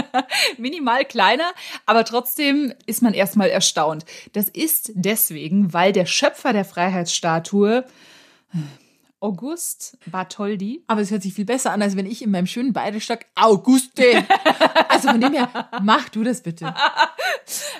[0.58, 1.52] Minimal kleiner,
[1.84, 4.06] aber trotzdem ist man erstmal erstaunt.
[4.32, 7.84] Das ist deswegen, weil der Schöpfer der Freiheitsstatue,
[9.24, 12.74] August Bartholdi, Aber es hört sich viel besser an, als wenn ich in meinem schönen
[12.74, 14.02] Bayerisch sag, Auguste.
[14.88, 16.72] Also von dem her, mach du das bitte.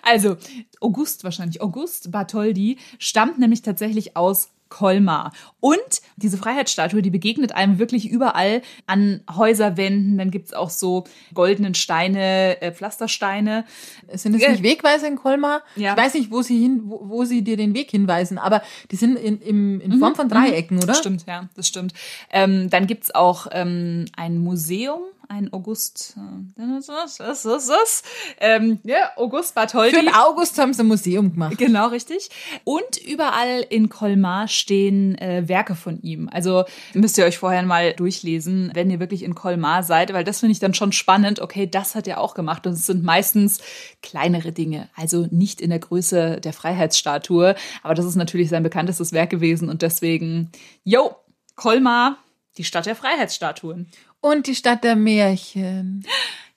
[0.02, 0.36] also
[0.80, 5.32] August wahrscheinlich, August Bartholdi stammt nämlich tatsächlich aus Colmar.
[5.60, 10.18] Und diese Freiheitsstatue, die begegnet einem wirklich überall an Häuserwänden.
[10.18, 13.66] Dann gibt's auch so goldenen Steine, äh, Pflastersteine.
[14.12, 15.62] Sind das nicht Wegweiser in Colmar?
[15.76, 15.92] Ja.
[15.92, 18.96] Ich weiß nicht, wo sie hin, wo, wo sie dir den Weg hinweisen, aber die
[18.96, 20.88] sind in, im, in Form von Dreiecken, oder?
[20.88, 21.94] Das stimmt, ja, das stimmt.
[22.32, 26.14] Ähm, dann gibt's auch ähm, ein Museum, ein August.
[26.16, 28.02] äh.
[28.38, 29.96] Ähm, ja, August Bartholdy.
[29.96, 31.58] Für den August haben sie ein Museum gemacht.
[31.58, 32.28] Genau, richtig.
[32.64, 36.28] Und überall in Colmar stehen äh, Werke von ihm.
[36.32, 40.40] Also müsst ihr euch vorher mal durchlesen, wenn ihr wirklich in Colmar seid, weil das
[40.40, 41.40] finde ich dann schon spannend.
[41.40, 42.66] Okay, das hat er auch gemacht.
[42.66, 43.60] Und es sind meistens
[44.02, 44.88] kleinere Dinge.
[44.96, 47.54] Also nicht in der Größe der Freiheitsstatue.
[47.82, 49.68] Aber das ist natürlich sein bekanntestes Werk gewesen.
[49.68, 50.50] Und deswegen,
[50.84, 51.16] yo,
[51.56, 52.18] Colmar,
[52.56, 53.88] die Stadt der Freiheitsstatuen.
[54.24, 56.02] Und die Stadt der Märchen.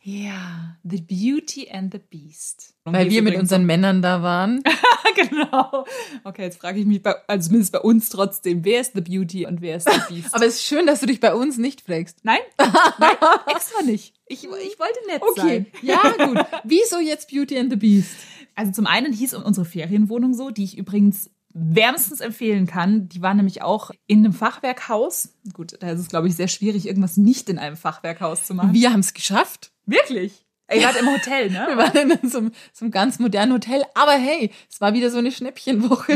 [0.01, 2.73] Ja, The Beauty and the Beast.
[2.85, 4.63] Weil wir mit unseren Männern da waren.
[5.15, 5.85] genau.
[6.23, 9.45] Okay, jetzt frage ich mich, bei, also zumindest bei uns trotzdem, wer ist The Beauty
[9.47, 10.29] und wer ist The Beast?
[10.33, 12.23] Aber es ist schön, dass du dich bei uns nicht fragst.
[12.23, 14.13] nein, nein, extra nicht.
[14.27, 15.65] Ich, ich wollte nett sein.
[15.73, 16.45] Okay, ja gut.
[16.63, 18.15] Wieso jetzt Beauty and the Beast?
[18.55, 23.09] Also zum einen hieß unsere Ferienwohnung so, die ich übrigens wärmstens empfehlen kann.
[23.09, 25.29] Die war nämlich auch in einem Fachwerkhaus.
[25.53, 28.73] Gut, da ist es, glaube ich, sehr schwierig, irgendwas nicht in einem Fachwerkhaus zu machen.
[28.73, 29.71] Wir haben es geschafft.
[29.85, 30.45] Wirklich?
[30.73, 31.77] Ihr wart im Hotel, Wir ne?
[31.77, 33.83] waren in so einem, so einem ganz modernen Hotel.
[33.95, 36.13] Aber hey, es war wieder so eine Schnäppchenwoche.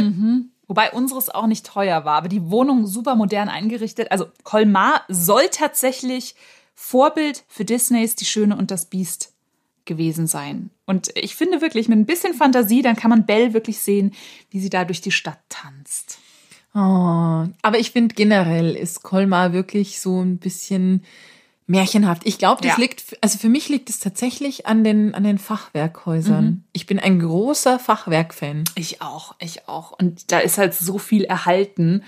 [0.67, 4.11] Wobei unseres auch nicht teuer war, aber die Wohnung super modern eingerichtet.
[4.11, 6.35] Also Colmar soll tatsächlich
[6.75, 9.33] Vorbild für Disneys Die Schöne und das Biest
[9.85, 10.69] gewesen sein.
[10.91, 14.13] Und ich finde wirklich, mit ein bisschen Fantasie, dann kann man Belle wirklich sehen,
[14.49, 16.19] wie sie da durch die Stadt tanzt.
[16.75, 16.79] Oh,
[17.61, 21.03] aber ich finde generell ist Colmar wirklich so ein bisschen
[21.67, 22.23] märchenhaft.
[22.25, 22.77] Ich glaube, das Ja.
[22.79, 26.65] liegt, also für mich liegt es tatsächlich an den, an den Fachwerkhäusern.
[26.73, 28.65] Ich bin ein großer Fachwerk-Fan.
[28.75, 29.91] Ich auch, ich auch.
[29.97, 32.03] Und da ist halt so viel erhalten.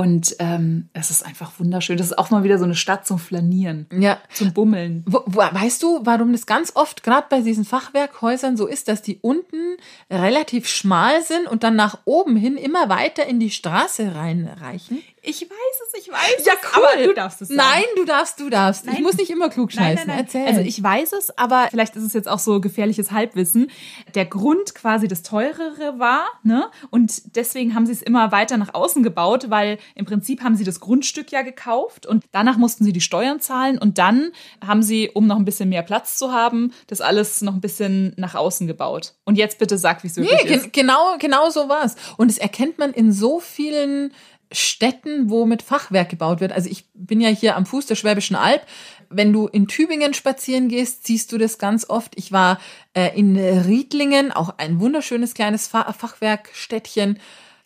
[0.00, 1.98] Und ähm, es ist einfach wunderschön.
[1.98, 4.18] Das ist auch mal wieder so eine Stadt zum Flanieren, Ja.
[4.32, 5.04] zum Bummeln.
[5.06, 9.02] Wo, wo, weißt du, warum das ganz oft gerade bei diesen Fachwerkhäusern so ist, dass
[9.02, 9.76] die unten
[10.10, 15.02] relativ schmal sind und dann nach oben hin immer weiter in die Straße reinreichen?
[15.22, 15.48] Ich weiß
[15.86, 16.76] es, ich weiß Ja, es.
[16.76, 16.82] cool.
[16.94, 17.58] Aber du darfst es sagen.
[17.58, 18.86] Nein, du darfst, du darfst.
[18.86, 19.02] Ich Nein.
[19.02, 20.06] muss nicht immer klug scheißen.
[20.06, 20.18] nein, nein.
[20.20, 20.46] Erzähl.
[20.46, 23.70] Also ich weiß es, aber vielleicht ist es jetzt auch so gefährliches Halbwissen.
[24.14, 26.70] Der Grund quasi das teurere war, ne?
[26.90, 30.64] Und deswegen haben sie es immer weiter nach außen gebaut, weil im Prinzip haben sie
[30.64, 34.32] das Grundstück ja gekauft und danach mussten sie die Steuern zahlen und dann
[34.66, 38.14] haben sie, um noch ein bisschen mehr Platz zu haben, das alles noch ein bisschen
[38.16, 39.14] nach außen gebaut.
[39.24, 40.72] Und jetzt bitte sag, wie es wirklich Nee, ist.
[40.72, 41.94] genau, genau so war's.
[42.16, 44.12] Und es erkennt man in so vielen
[44.52, 46.52] Städten, wo mit Fachwerk gebaut wird.
[46.52, 48.66] Also ich bin ja hier am Fuß der Schwäbischen Alb.
[49.08, 52.16] Wenn du in Tübingen spazieren gehst, siehst du das ganz oft.
[52.16, 52.60] Ich war
[52.94, 57.18] äh, in Riedlingen, auch ein wunderschönes kleines Fa Fachwerkstädtchen.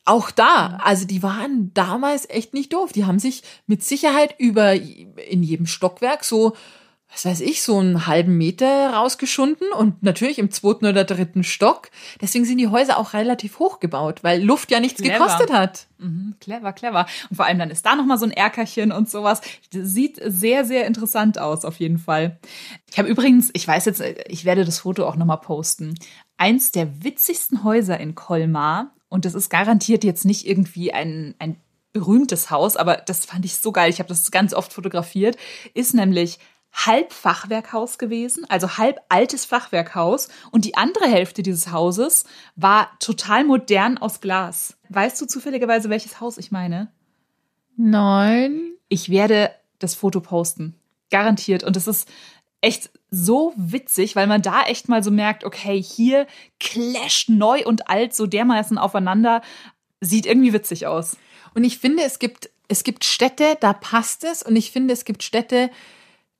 [0.05, 2.93] Auch da, also die waren damals echt nicht doof.
[2.93, 6.55] Die haben sich mit Sicherheit über in jedem Stockwerk so
[7.15, 11.91] was weiß ich, so einen halben Meter rausgeschunden und natürlich im zweiten oder dritten Stock.
[12.21, 15.19] Deswegen sind die Häuser auch relativ hoch gebaut, weil Luft ja nichts Clever.
[15.19, 15.87] gekostet hat.
[15.99, 17.07] Mhm, clever, clever.
[17.31, 19.41] Und vor allem dann ist da noch mal so ein Erkerchen und sowas.
[19.73, 22.39] Das sieht sehr, sehr interessant aus, auf jeden Fall.
[22.91, 25.95] Ich habe übrigens, ich weiß jetzt, ich werde das Foto auch noch mal posten.
[26.37, 28.91] Eins der witzigsten Häuser in Colmar.
[29.09, 31.57] Und das ist garantiert jetzt nicht irgendwie ein, ein
[31.93, 33.89] berühmtes Haus, aber das fand ich so geil.
[33.89, 35.37] Ich habe das ganz oft fotografiert.
[35.75, 36.41] Ist nämlich
[36.75, 40.29] halb Fachwerkhaus gewesen, also halb altes Fachwerkhaus.
[40.51, 42.25] Und die andere Hälfte dieses Hauses
[42.57, 44.77] war total modern aus Glas.
[44.89, 46.93] Weißt du zufälligerweise, welches Haus ich meine?
[47.77, 48.73] Nein.
[48.89, 50.75] Ich werde das Foto posten.
[51.11, 51.63] Garantiert.
[51.63, 52.09] Und es ist
[52.61, 56.27] echt so witzig, weil man da echt mal so merkt, okay, hier
[56.59, 59.43] clasht neu und alt so dermaßen aufeinander.
[60.01, 61.17] Sieht irgendwie witzig aus.
[61.55, 64.43] Und ich finde, es gibt, es gibt Städte, da passt es.
[64.43, 65.71] Und ich finde, es gibt Städte,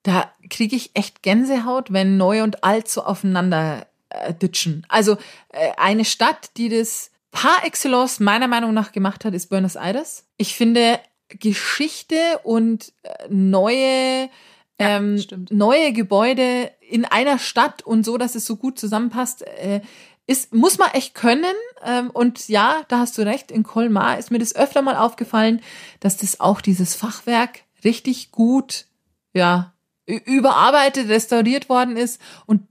[0.05, 4.87] da kriege ich echt Gänsehaut, wenn neu und alt so aufeinander äh, ditchen.
[4.89, 5.17] Also
[5.49, 10.25] äh, eine Stadt, die das par excellence meiner Meinung nach gemacht hat, ist Buenos Aires.
[10.37, 14.31] Ich finde Geschichte und äh, neue
[14.79, 19.81] ähm, neue Gebäude in einer Stadt und so, dass es so gut zusammenpasst, äh,
[20.27, 21.55] ist, muss man echt können.
[21.85, 25.61] Ähm, und ja, da hast du recht, in Colmar ist mir das öfter mal aufgefallen,
[26.01, 28.87] dass das auch dieses Fachwerk richtig gut,
[29.33, 29.74] ja,
[30.07, 32.67] überarbeitet, restauriert worden ist und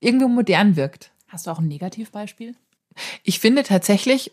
[0.00, 1.12] irgendwo modern wirkt.
[1.28, 2.54] Hast du auch ein Negativbeispiel?
[3.22, 4.32] Ich finde tatsächlich,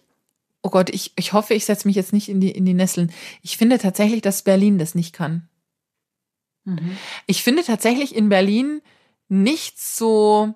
[0.62, 3.12] oh Gott, ich, ich hoffe, ich setze mich jetzt nicht in die, in die Nesseln.
[3.42, 5.48] Ich finde tatsächlich, dass Berlin das nicht kann.
[7.26, 8.82] Ich finde tatsächlich in Berlin
[9.30, 10.54] nicht so,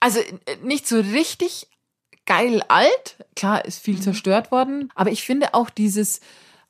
[0.00, 1.68] also äh, nicht so richtig
[2.24, 3.16] geil alt.
[3.36, 6.20] Klar, ist viel zerstört worden, aber ich finde auch dieses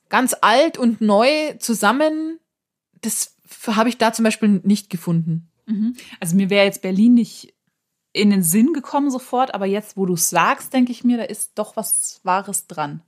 [0.09, 2.39] ganz alt und neu zusammen,
[3.01, 3.35] das
[3.67, 5.49] habe ich da zum Beispiel nicht gefunden.
[5.65, 5.95] Mhm.
[6.19, 7.53] Also mir wäre jetzt Berlin nicht
[8.13, 11.23] in den Sinn gekommen sofort, aber jetzt, wo du es sagst, denke ich mir, da
[11.23, 13.01] ist doch was Wahres dran.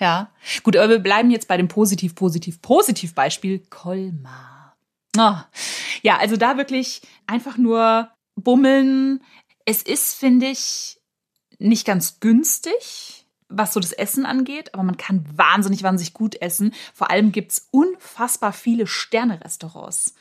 [0.00, 0.32] Ja.
[0.62, 4.76] Gut, aber wir bleiben jetzt bei dem positiv, positiv, positiv Beispiel Colmar.
[5.16, 5.36] Oh.
[6.02, 9.22] Ja, also da wirklich einfach nur bummeln.
[9.64, 11.00] Es ist, finde ich,
[11.58, 13.17] nicht ganz günstig,
[13.48, 16.74] was so das Essen angeht, aber man kann wahnsinnig, wahnsinnig gut essen.
[16.94, 20.14] Vor allem gibt's unfassbar viele Sterne-Restaurants.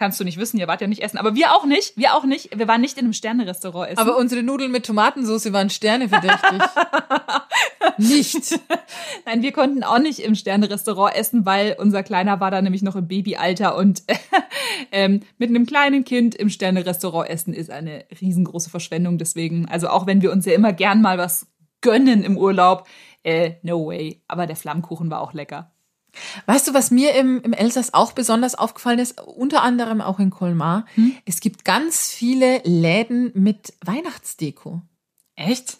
[0.00, 1.18] Kannst du nicht wissen, ihr wart ja nicht essen.
[1.18, 1.94] Aber wir auch nicht.
[1.98, 2.58] Wir auch nicht.
[2.58, 3.98] Wir waren nicht in einem Sterne-Restaurant essen.
[3.98, 6.62] Aber unsere Nudeln mit Tomatensauce waren sterneverdächtig.
[7.98, 8.58] nicht.
[9.26, 12.96] Nein, wir konnten auch nicht im Sterne-Restaurant essen, weil unser Kleiner war da nämlich noch
[12.96, 14.02] im Babyalter und
[14.90, 19.18] ähm, mit einem kleinen Kind im Sterne-Restaurant essen ist eine riesengroße Verschwendung.
[19.18, 21.46] Deswegen, also auch wenn wir uns ja immer gern mal was
[21.80, 22.88] gönnen im Urlaub,
[23.22, 24.22] äh, no way.
[24.28, 25.72] Aber der Flammkuchen war auch lecker.
[26.46, 30.30] Weißt du, was mir im, im Elsass auch besonders aufgefallen ist, unter anderem auch in
[30.30, 30.86] Colmar?
[30.94, 31.16] Hm?
[31.24, 34.82] Es gibt ganz viele Läden mit Weihnachtsdeko.
[35.36, 35.78] Echt?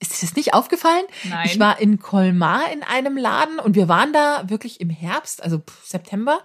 [0.00, 1.04] Ist dir das nicht aufgefallen?
[1.28, 1.46] Nein.
[1.46, 5.62] Ich war in Colmar in einem Laden und wir waren da wirklich im Herbst, also
[5.82, 6.42] September,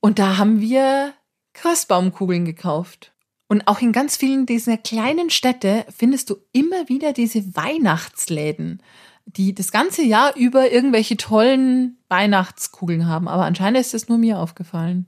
[0.00, 1.12] und da haben wir
[1.52, 3.12] Christbaumkugeln gekauft.
[3.48, 8.82] Und auch in ganz vielen dieser kleinen Städte findest du immer wieder diese Weihnachtsläden
[9.26, 13.28] die das ganze Jahr über irgendwelche tollen Weihnachtskugeln haben.
[13.28, 15.06] Aber anscheinend ist es nur mir aufgefallen.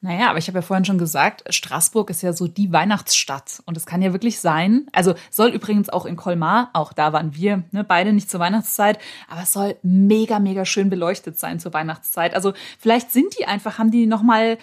[0.00, 3.62] Naja, aber ich habe ja vorhin schon gesagt, Straßburg ist ja so die Weihnachtsstadt.
[3.64, 7.34] Und es kann ja wirklich sein, also soll übrigens auch in Colmar, auch da waren
[7.34, 8.98] wir ne, beide nicht zur Weihnachtszeit,
[9.30, 12.34] aber es soll mega, mega schön beleuchtet sein zur Weihnachtszeit.
[12.34, 14.58] Also vielleicht sind die einfach, haben die nochmal,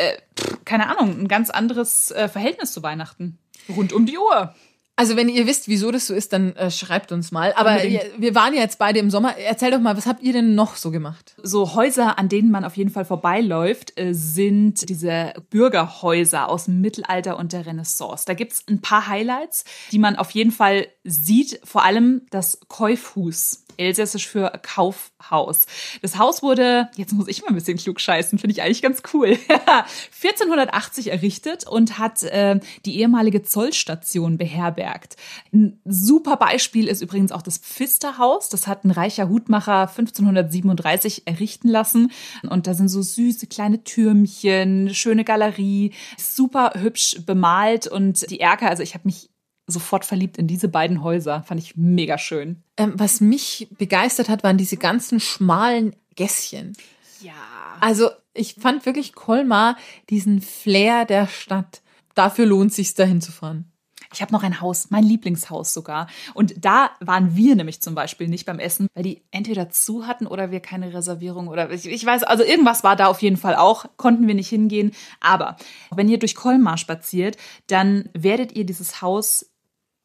[0.00, 0.16] äh,
[0.64, 3.38] keine Ahnung, ein ganz anderes äh, Verhältnis zu Weihnachten.
[3.68, 4.54] Rund um die Uhr.
[5.00, 7.54] Also wenn ihr wisst, wieso das so ist, dann äh, schreibt uns mal.
[7.54, 8.02] Aber Unbedingt.
[8.18, 9.34] wir waren ja jetzt beide im Sommer.
[9.38, 11.36] Erzähl doch mal, was habt ihr denn noch so gemacht?
[11.42, 16.82] So Häuser, an denen man auf jeden Fall vorbeiläuft, äh, sind diese Bürgerhäuser aus dem
[16.82, 18.24] Mittelalter und der Renaissance.
[18.26, 21.60] Da gibt's ein paar Highlights, die man auf jeden Fall sieht.
[21.64, 25.66] Vor allem das Käufhus elsässisch für Kaufhaus.
[26.02, 29.02] Das Haus wurde, jetzt muss ich mal ein bisschen klug scheißen, finde ich eigentlich ganz
[29.12, 29.28] cool,
[30.22, 35.16] 1480 errichtet und hat äh, die ehemalige Zollstation beherbergt.
[35.52, 38.48] Ein super Beispiel ist übrigens auch das Pfisterhaus.
[38.48, 42.12] Das hat ein reicher Hutmacher 1537 errichten lassen.
[42.48, 48.68] Und da sind so süße kleine Türmchen, schöne Galerie, super hübsch bemalt und die Erker,
[48.68, 49.30] also ich habe mich
[49.70, 51.42] sofort verliebt in diese beiden Häuser.
[51.42, 52.62] Fand ich mega schön.
[52.76, 56.74] Ähm, was mich begeistert hat, waren diese ganzen schmalen Gässchen.
[57.20, 57.32] Ja.
[57.80, 59.76] Also ich fand wirklich Colmar
[60.08, 61.82] diesen Flair der Stadt.
[62.14, 63.70] Dafür lohnt sich dahin zu fahren.
[64.12, 66.08] Ich habe noch ein Haus, mein Lieblingshaus sogar.
[66.34, 70.26] Und da waren wir nämlich zum Beispiel nicht beim Essen, weil die entweder zu hatten
[70.26, 73.54] oder wir keine Reservierung oder ich, ich weiß, also irgendwas war da auf jeden Fall
[73.54, 74.92] auch, konnten wir nicht hingehen.
[75.20, 75.56] Aber
[75.94, 77.36] wenn ihr durch Colmar spaziert,
[77.68, 79.49] dann werdet ihr dieses Haus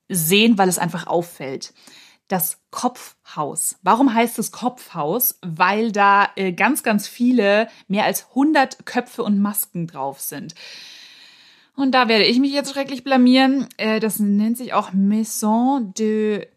[0.10, 1.74] sehen, weil es einfach auffällt.
[2.28, 3.78] Das Kopfhaus.
[3.84, 5.38] Warum heißt es Kopfhaus?
[5.42, 10.56] Weil da äh, ganz, ganz viele, mehr als 100 Köpfe und Masken drauf sind.
[11.76, 13.68] Und da werde ich mich jetzt schrecklich blamieren.
[13.78, 16.48] Äh, das nennt sich auch Maison de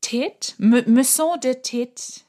[0.00, 0.54] Tête.
[0.58, 2.22] Maison de Tête.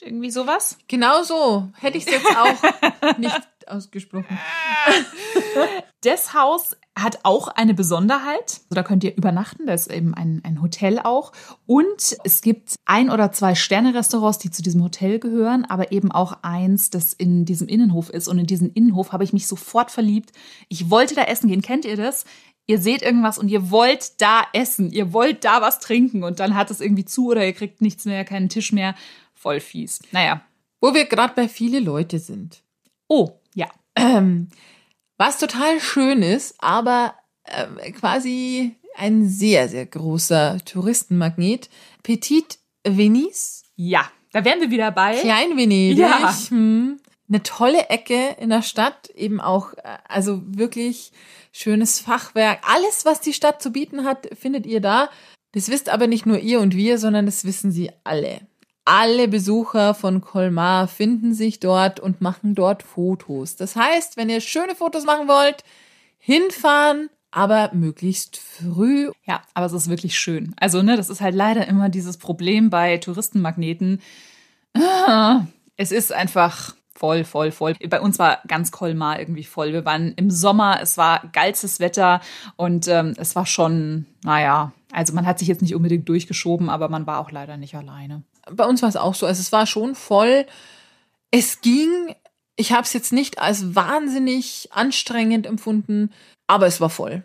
[0.00, 0.78] Irgendwie sowas?
[0.88, 1.68] Genau so.
[1.80, 4.38] Hätte ich es jetzt auch nicht ausgesprochen.
[6.02, 8.60] Das Haus hat auch eine Besonderheit.
[8.64, 11.32] Also da könnt ihr übernachten, da ist eben ein, ein Hotel auch.
[11.66, 16.38] Und es gibt ein oder zwei Sterne-Restaurants, die zu diesem Hotel gehören, aber eben auch
[16.42, 18.28] eins, das in diesem Innenhof ist.
[18.28, 20.32] Und in diesen Innenhof habe ich mich sofort verliebt.
[20.68, 21.62] Ich wollte da essen gehen.
[21.62, 22.24] Kennt ihr das?
[22.66, 26.54] Ihr seht irgendwas und ihr wollt da essen, ihr wollt da was trinken und dann
[26.54, 28.94] hat es irgendwie zu oder ihr kriegt nichts mehr, keinen Tisch mehr.
[29.34, 30.00] Voll fies.
[30.12, 30.42] Naja.
[30.80, 32.62] Wo wir gerade bei viele Leute sind.
[33.08, 33.68] Oh, ja.
[33.96, 34.48] Ähm,
[35.18, 41.70] was total schön ist, aber äh, quasi ein sehr, sehr großer Touristenmagnet.
[42.02, 43.64] Petit Venice.
[43.76, 45.16] Ja, da wären wir wieder bei.
[45.16, 45.98] Klein Venedig.
[45.98, 46.34] Ja.
[46.48, 46.98] Hm.
[47.28, 51.12] Eine tolle Ecke in der Stadt, eben auch, äh, also wirklich
[51.52, 52.60] schönes Fachwerk.
[52.66, 55.08] Alles, was die Stadt zu bieten hat, findet ihr da.
[55.52, 58.40] Das wisst aber nicht nur ihr und wir, sondern das wissen sie alle.
[58.84, 63.54] Alle Besucher von Colmar finden sich dort und machen dort Fotos.
[63.54, 65.62] Das heißt, wenn ihr schöne Fotos machen wollt,
[66.18, 69.10] hinfahren, aber möglichst früh.
[69.24, 70.54] Ja, aber es ist wirklich schön.
[70.58, 74.00] Also, ne, das ist halt leider immer dieses Problem bei Touristenmagneten.
[74.74, 77.74] Ah, es ist einfach voll, voll, voll.
[77.88, 79.72] Bei uns war ganz Colmar irgendwie voll.
[79.72, 82.20] Wir waren im Sommer, es war geilstes Wetter
[82.56, 86.88] und ähm, es war schon, naja, also man hat sich jetzt nicht unbedingt durchgeschoben, aber
[86.88, 89.26] man war auch leider nicht alleine bei uns war es auch so.
[89.26, 90.46] Also es war schon voll.
[91.30, 92.14] Es ging.
[92.56, 96.12] Ich habe es jetzt nicht als wahnsinnig anstrengend empfunden,
[96.46, 97.24] aber es war voll.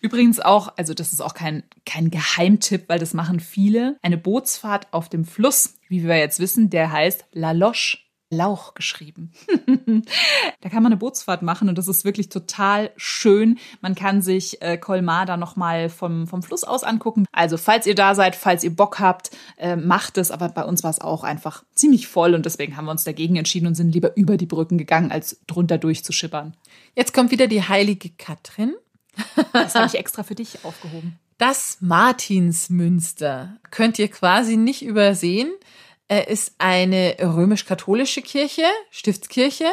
[0.00, 4.92] Übrigens auch, also das ist auch kein, kein Geheimtipp, weil das machen viele, eine Bootsfahrt
[4.92, 7.98] auf dem Fluss, wie wir jetzt wissen, der heißt La Loche.
[8.30, 9.32] Lauch geschrieben.
[10.60, 13.58] da kann man eine Bootsfahrt machen und das ist wirklich total schön.
[13.80, 17.26] Man kann sich äh, Colmar da nochmal vom, vom Fluss aus angucken.
[17.32, 20.30] Also falls ihr da seid, falls ihr Bock habt, äh, macht es.
[20.30, 23.34] Aber bei uns war es auch einfach ziemlich voll und deswegen haben wir uns dagegen
[23.34, 26.56] entschieden und sind lieber über die Brücken gegangen, als drunter durchzuschippern.
[26.94, 28.74] Jetzt kommt wieder die heilige Katrin.
[29.52, 31.18] Das habe ich extra für dich aufgehoben.
[31.38, 35.50] Das Martinsmünster könnt ihr quasi nicht übersehen.
[36.10, 39.68] Er ist eine römisch-katholische Kirche, Stiftskirche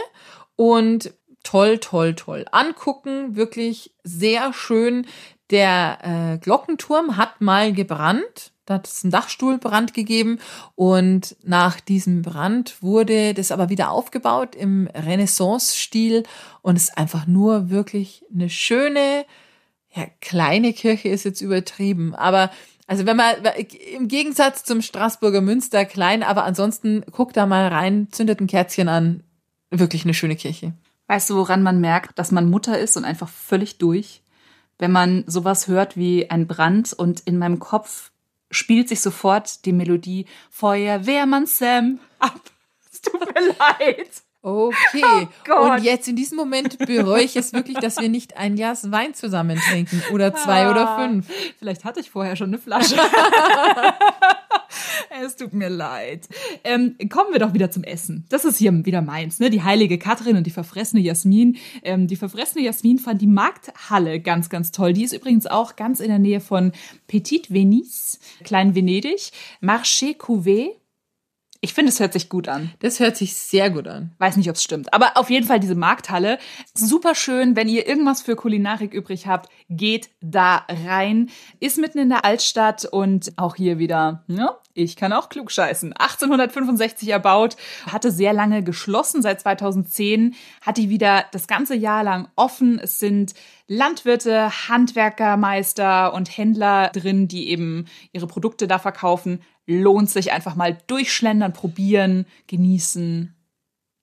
[0.56, 1.12] und
[1.42, 2.46] toll, toll, toll.
[2.52, 5.08] Angucken, wirklich sehr schön.
[5.50, 5.98] Der
[6.36, 8.52] äh, Glockenturm hat mal gebrannt.
[8.66, 10.38] Da hat es einen Dachstuhlbrand gegeben
[10.76, 16.22] und nach diesem Brand wurde das aber wieder aufgebaut im Renaissance-Stil
[16.62, 19.26] und ist einfach nur wirklich eine schöne,
[19.96, 22.52] ja, kleine Kirche ist jetzt übertrieben, aber
[22.88, 23.36] also wenn man
[23.94, 28.88] im Gegensatz zum Straßburger Münster klein, aber ansonsten guckt da mal rein, zündet ein Kerzchen
[28.88, 29.24] an.
[29.70, 30.74] Wirklich eine schöne Kirche.
[31.08, 34.22] Weißt du, woran man merkt, dass man Mutter ist und einfach völlig durch?
[34.78, 38.12] Wenn man sowas hört wie ein Brand und in meinem Kopf
[38.52, 42.40] spielt sich sofort die Melodie Feuerwehrmann Sam ab.
[42.90, 44.10] Es tut mir leid.
[44.42, 45.28] Okay.
[45.50, 48.92] Oh und jetzt in diesem Moment bereue ich es wirklich, dass wir nicht ein Glas
[48.92, 51.28] Wein zusammen trinken oder zwei ah, oder fünf.
[51.58, 52.96] Vielleicht hatte ich vorher schon eine Flasche.
[55.24, 56.28] es tut mir leid.
[56.64, 58.26] Ähm, kommen wir doch wieder zum Essen.
[58.30, 59.50] Das ist hier wieder meins, ne?
[59.50, 61.58] Die heilige Katrin und die verfressene Jasmin.
[61.84, 64.94] Ähm, die verfressene Jasmin fand die Markthalle ganz, ganz toll.
[64.94, 66.72] Die ist übrigens auch ganz in der Nähe von
[67.08, 69.32] Petit Venice, Klein Venedig,
[69.62, 70.76] Marché Couvet
[71.62, 72.72] ich finde, es hört sich gut an.
[72.80, 74.14] Das hört sich sehr gut an.
[74.20, 74.94] Weiß nicht, ob es stimmt.
[74.94, 76.38] Aber auf jeden Fall diese Markthalle.
[76.74, 77.56] Super schön.
[77.56, 81.30] Wenn ihr irgendwas für Kulinarik übrig habt, geht da rein.
[81.60, 85.94] Ist mitten in der Altstadt und auch hier wieder, ja, ich kann auch klug scheißen.
[85.94, 87.58] 1865 erbaut,
[87.92, 89.22] hatte sehr lange geschlossen.
[89.22, 92.80] Seit 2010 hat die wieder das ganze Jahr lang offen.
[92.80, 93.34] Es sind
[93.68, 100.78] Landwirte, Handwerkermeister und Händler drin, die eben ihre Produkte da verkaufen lohnt sich einfach mal
[100.88, 103.36] durchschlendern, probieren, genießen,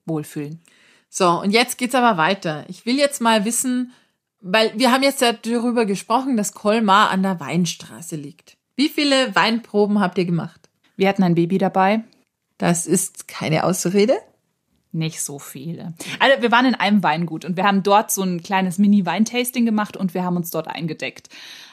[0.05, 0.63] wohlfühlen.
[1.09, 2.65] So, und jetzt geht's aber weiter.
[2.69, 3.93] Ich will jetzt mal wissen,
[4.41, 8.59] weil wir haben jetzt ja darüber gesprochen, dass Colmar an der Weinstraße liegt.
[8.77, 10.69] Wie viele Weinproben habt ihr gemacht?
[10.97, 12.05] Wir hatten ein Baby dabei.
[12.59, 14.15] Das ist keine Ausrede.
[14.95, 15.93] Nicht so viele.
[16.21, 19.97] Also wir waren in einem Weingut und wir haben dort so ein kleines Mini-Weintasting gemacht
[19.97, 21.31] und wir haben uns dort eingedeckt.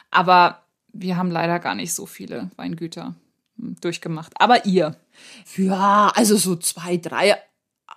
[0.09, 3.13] Aber wir haben leider gar nicht so viele Weingüter
[3.57, 4.33] durchgemacht.
[4.39, 4.95] Aber ihr?
[5.55, 7.37] Ja, also so zwei, drei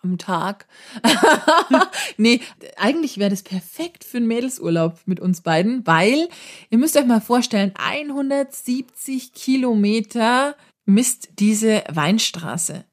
[0.03, 0.67] am Tag.
[2.19, 2.43] nee,
[2.77, 6.29] eigentlich wäre das perfekt für einen Mädelsurlaub mit uns beiden, weil
[6.69, 10.55] ihr müsst euch mal vorstellen, 170 Kilometer
[10.85, 12.85] misst diese Weinstraße.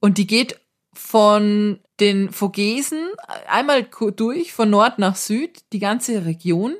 [0.00, 0.60] Und die geht
[0.98, 2.98] von den Vogesen
[3.48, 3.86] einmal
[4.16, 6.74] durch, von Nord nach Süd, die ganze Region.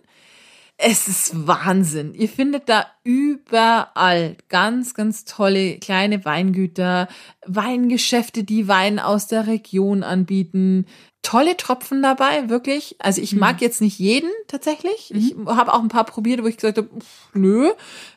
[0.77, 2.15] Es ist Wahnsinn.
[2.15, 7.09] Ihr findet da überall ganz, ganz tolle kleine Weingüter,
[7.47, 10.87] Weingeschäfte, die Wein aus der Region anbieten.
[11.23, 12.97] Tolle Tropfen dabei, wirklich.
[12.99, 13.63] Also ich mag mhm.
[13.63, 15.11] jetzt nicht jeden tatsächlich.
[15.13, 15.19] Mhm.
[15.19, 16.91] Ich habe auch ein paar probiert, wo ich gesagt habe,
[17.35, 17.71] nö,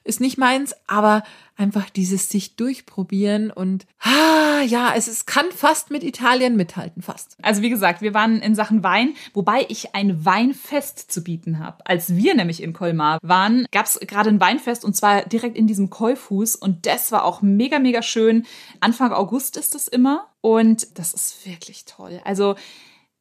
[0.04, 0.76] ist nicht meins.
[0.88, 1.24] Aber
[1.62, 7.38] einfach dieses sich durchprobieren und ah, ja, es, es kann fast mit Italien mithalten, fast.
[7.42, 11.86] Also wie gesagt, wir waren in Sachen Wein, wobei ich ein Weinfest zu bieten habe.
[11.86, 15.68] Als wir nämlich in Colmar waren, gab es gerade ein Weinfest und zwar direkt in
[15.68, 18.46] diesem Käufhus und das war auch mega, mega schön.
[18.80, 22.20] Anfang August ist es immer und das ist wirklich toll.
[22.26, 22.56] Also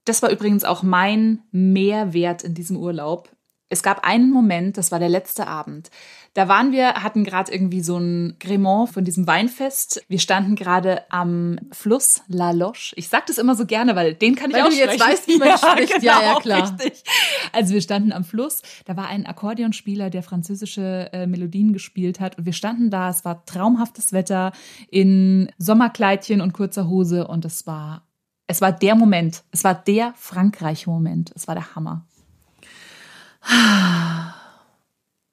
[0.04, 3.30] das war übrigens auch mein Mehrwert in diesem Urlaub.
[3.72, 5.90] Es gab einen Moment, das war der letzte Abend.
[6.34, 10.04] Da waren wir, hatten gerade irgendwie so ein Grément von diesem Weinfest.
[10.08, 12.94] Wir standen gerade am Fluss La Loche.
[12.96, 15.28] Ich sag das immer so gerne, weil den kann ich weil auch du jetzt weißt,
[15.28, 16.00] wie man ja, spricht.
[16.00, 16.62] Genau, ja, ja, klar.
[16.78, 17.04] Richtig.
[17.52, 18.62] Also wir standen am Fluss.
[18.86, 22.38] Da war ein Akkordeonspieler, der französische äh, Melodien gespielt hat.
[22.38, 23.08] Und wir standen da.
[23.08, 24.52] Es war traumhaftes Wetter
[24.88, 27.26] in Sommerkleidchen und kurzer Hose.
[27.28, 28.06] Und es war,
[28.48, 29.42] es war der Moment.
[29.52, 31.32] Es war der Frankreich-Moment.
[31.34, 32.06] Es war der Hammer.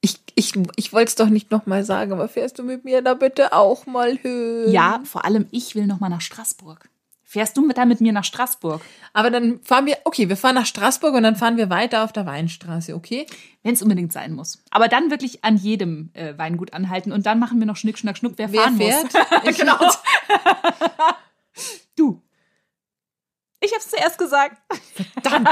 [0.02, 3.14] Ich, ich, ich wollte es doch nicht nochmal sagen, aber fährst du mit mir da
[3.14, 4.66] bitte auch mal hin?
[4.68, 6.90] Ja, vor allem ich will nochmal nach Straßburg.
[7.30, 8.82] Fährst du mit da mit mir nach Straßburg?
[9.12, 12.14] Aber dann fahren wir, okay, wir fahren nach Straßburg und dann fahren wir weiter auf
[12.14, 13.26] der Weinstraße, okay?
[13.64, 14.64] Wenn es unbedingt sein muss.
[14.70, 18.18] Aber dann wirklich an jedem äh, Weingut anhalten und dann machen wir noch Schnick, Schnack,
[18.18, 19.14] Schnuck, wer, wer fahren fährt?
[19.44, 19.58] muss.
[19.58, 19.78] genau.
[21.98, 22.22] du.
[23.60, 24.62] Ich hab's zuerst gesagt.
[25.22, 25.50] Verdammt.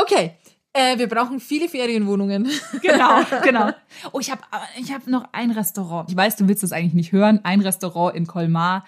[0.00, 0.36] Okay,
[0.76, 2.48] äh, wir brauchen viele Ferienwohnungen.
[2.82, 3.70] Genau, genau.
[4.12, 4.42] Oh, ich habe
[4.78, 6.10] ich hab noch ein Restaurant.
[6.10, 7.40] Ich weiß, du willst das eigentlich nicht hören.
[7.42, 8.84] Ein Restaurant in Colmar.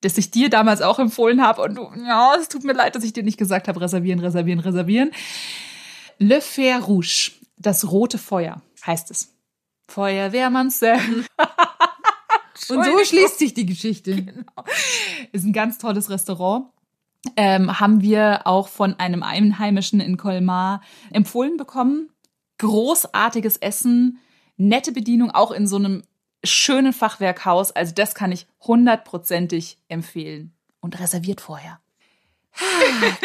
[0.00, 1.62] das ich dir damals auch empfohlen habe.
[1.62, 4.60] Und du, ja, es tut mir leid, dass ich dir nicht gesagt habe, reservieren, reservieren,
[4.60, 5.10] reservieren.
[6.18, 9.34] Le Fer Rouge, das rote Feuer, heißt es.
[9.88, 11.24] Feuerwehrmann Sam.
[12.68, 14.14] Und so schließt sich die Geschichte.
[14.14, 14.64] Genau.
[15.32, 16.66] Ist ein ganz tolles Restaurant.
[17.36, 22.10] Ähm, haben wir auch von einem Einheimischen in Colmar empfohlen bekommen.
[22.58, 24.18] Großartiges Essen,
[24.56, 26.02] nette Bedienung, auch in so einem
[26.44, 27.72] schönen Fachwerkhaus.
[27.72, 30.52] Also das kann ich hundertprozentig empfehlen.
[30.80, 31.80] Und reserviert vorher.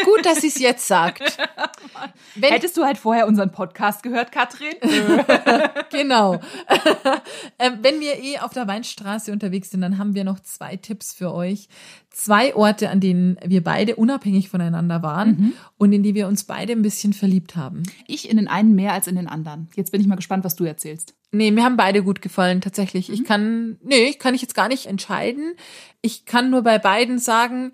[0.04, 1.22] Gut, dass sie es jetzt sagt.
[2.34, 4.74] Wenn Hättest du halt vorher unseren Podcast gehört, Katrin?
[5.90, 6.34] genau.
[7.58, 11.12] ähm, wenn wir eh auf der Weinstraße unterwegs sind, dann haben wir noch zwei Tipps
[11.12, 11.68] für euch.
[12.10, 15.52] Zwei Orte, an denen wir beide unabhängig voneinander waren mhm.
[15.78, 17.84] und in die wir uns beide ein bisschen verliebt haben.
[18.08, 19.68] Ich in den einen mehr als in den anderen.
[19.76, 21.14] Jetzt bin ich mal gespannt, was du erzählst.
[21.30, 23.08] Nee, mir haben beide gut gefallen, tatsächlich.
[23.08, 23.14] Mhm.
[23.14, 25.54] Ich kann, nee, ich kann ich jetzt gar nicht entscheiden.
[26.02, 27.72] Ich kann nur bei beiden sagen,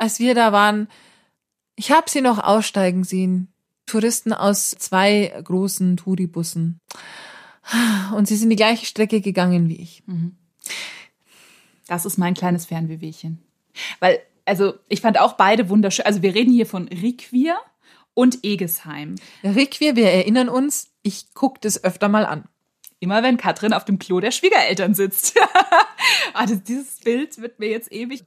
[0.00, 0.88] als wir da waren,
[1.76, 3.52] ich habe sie noch aussteigen sehen.
[3.86, 6.80] Touristen aus zwei großen Touribussen.
[8.14, 10.02] Und sie sind die gleiche Strecke gegangen wie ich.
[10.06, 10.36] Mhm.
[11.86, 13.42] Das ist mein kleines Fernwehwehchen.
[13.98, 16.06] Weil, also, ich fand auch beide wunderschön.
[16.06, 17.56] Also, wir reden hier von Riquir
[18.14, 19.16] und Egesheim.
[19.42, 22.44] Riquir, wir erinnern uns, ich gucke das öfter mal an.
[23.00, 25.38] Immer wenn Katrin auf dem Klo der Schwiegereltern sitzt.
[26.34, 28.24] das, dieses Bild wird mir jetzt ewig.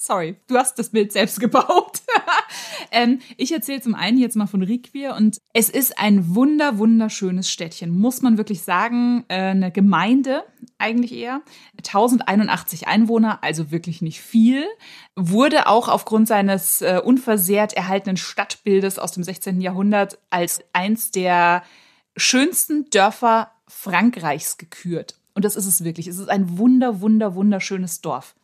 [0.00, 2.00] Sorry, du hast das Bild selbst gebaut.
[2.90, 7.50] ähm, ich erzähle zum einen jetzt mal von Riquir und es ist ein wunder, wunderschönes
[7.50, 9.26] Städtchen, muss man wirklich sagen.
[9.28, 10.44] Äh, eine Gemeinde
[10.78, 11.42] eigentlich eher.
[11.76, 14.64] 1081 Einwohner, also wirklich nicht viel.
[15.16, 19.60] Wurde auch aufgrund seines äh, unversehrt erhaltenen Stadtbildes aus dem 16.
[19.60, 21.62] Jahrhundert als eins der
[22.16, 25.20] schönsten Dörfer Frankreichs gekürt.
[25.34, 26.06] Und das ist es wirklich.
[26.06, 28.34] Es ist ein wunder, wunder, wunderschönes Dorf.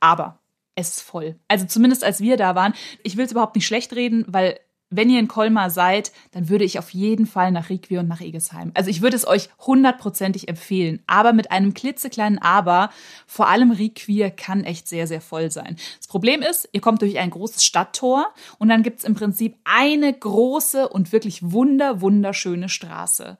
[0.00, 0.40] Aber
[0.74, 1.36] es ist voll.
[1.48, 2.74] Also zumindest als wir da waren.
[3.02, 4.58] Ich will es überhaupt nicht schlecht reden, weil
[4.96, 8.20] wenn ihr in Colmar seid, dann würde ich auf jeden Fall nach Riquir und nach
[8.20, 8.70] Egesheim.
[8.74, 11.02] Also ich würde es euch hundertprozentig empfehlen.
[11.06, 12.90] Aber mit einem klitzekleinen Aber,
[13.26, 15.76] vor allem Riquir kann echt sehr, sehr voll sein.
[15.98, 19.56] Das Problem ist, ihr kommt durch ein großes Stadttor und dann gibt es im Prinzip
[19.64, 23.38] eine große und wirklich wunder, wunderschöne Straße.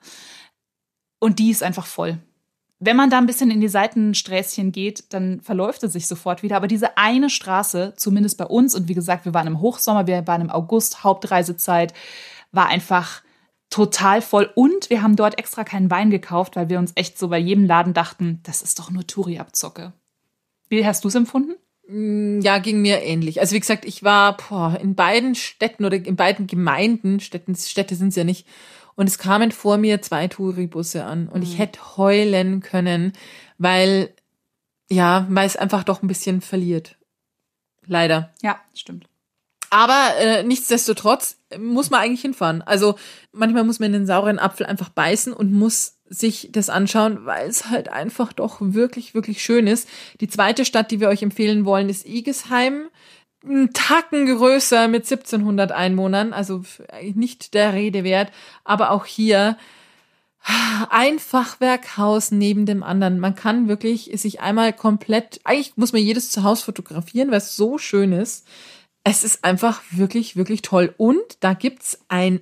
[1.19, 2.17] Und die ist einfach voll.
[2.79, 6.57] Wenn man da ein bisschen in die Seitensträßchen geht, dann verläuft es sich sofort wieder.
[6.57, 10.27] Aber diese eine Straße, zumindest bei uns, und wie gesagt, wir waren im Hochsommer, wir
[10.27, 11.93] waren im August, Hauptreisezeit,
[12.51, 13.23] war einfach
[13.69, 14.49] total voll.
[14.55, 17.65] Und wir haben dort extra keinen Wein gekauft, weil wir uns echt so bei jedem
[17.65, 19.93] Laden dachten, das ist doch nur Touri-Abzocke.
[20.69, 21.55] Wie hast du es empfunden?
[21.87, 23.39] Mm, ja, ging mir ähnlich.
[23.39, 27.95] Also wie gesagt, ich war boah, in beiden Städten oder in beiden Gemeinden, Städten, Städte
[27.95, 28.47] sind es ja nicht,
[28.95, 31.47] und es kamen vor mir zwei Touribusse an und mhm.
[31.47, 33.13] ich hätte heulen können,
[33.57, 34.13] weil,
[34.89, 36.97] ja, weil es einfach doch ein bisschen verliert.
[37.85, 38.33] Leider.
[38.41, 39.07] Ja, stimmt.
[39.69, 42.61] Aber äh, nichtsdestotrotz muss man eigentlich hinfahren.
[42.61, 42.95] Also
[43.31, 47.49] manchmal muss man in den sauren Apfel einfach beißen und muss sich das anschauen, weil
[47.49, 49.89] es halt einfach doch wirklich, wirklich schön ist.
[50.21, 52.89] Die zweite Stadt, die wir euch empfehlen wollen, ist Igesheim
[53.47, 56.63] ein Tacken größer mit 1700 Einwohnern, also
[57.13, 58.31] nicht der Rede wert,
[58.63, 59.57] aber auch hier
[60.89, 63.19] ein Fachwerkhaus neben dem anderen.
[63.19, 67.77] Man kann wirklich sich einmal komplett, eigentlich muss man jedes Zuhause fotografieren, weil es so
[67.77, 68.47] schön ist.
[69.03, 70.93] Es ist einfach wirklich, wirklich toll.
[70.97, 72.41] Und da gibt's ein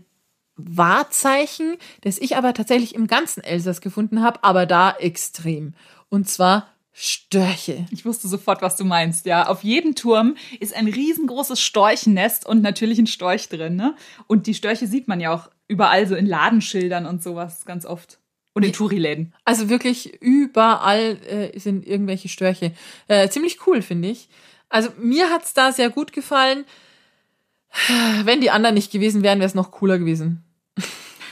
[0.56, 5.74] Wahrzeichen, das ich aber tatsächlich im ganzen Elsass gefunden habe, aber da extrem.
[6.10, 7.88] Und zwar Störche.
[7.90, 9.48] Ich wusste sofort, was du meinst, ja.
[9.48, 13.96] Auf jedem Turm ist ein riesengroßes Storchennest und natürlich ein Storch drin, ne?
[14.28, 18.20] Und die Störche sieht man ja auch überall so in Ladenschildern und sowas ganz oft.
[18.54, 19.34] Und in Touriläden.
[19.46, 22.74] Also wirklich überall äh, sind irgendwelche Störche.
[23.08, 24.30] Äh, ziemlich cool, finde ich.
[24.70, 26.66] Also mir hat's da sehr gut gefallen.
[28.24, 30.44] Wenn die anderen nicht gewesen wären, wäre es noch cooler gewesen.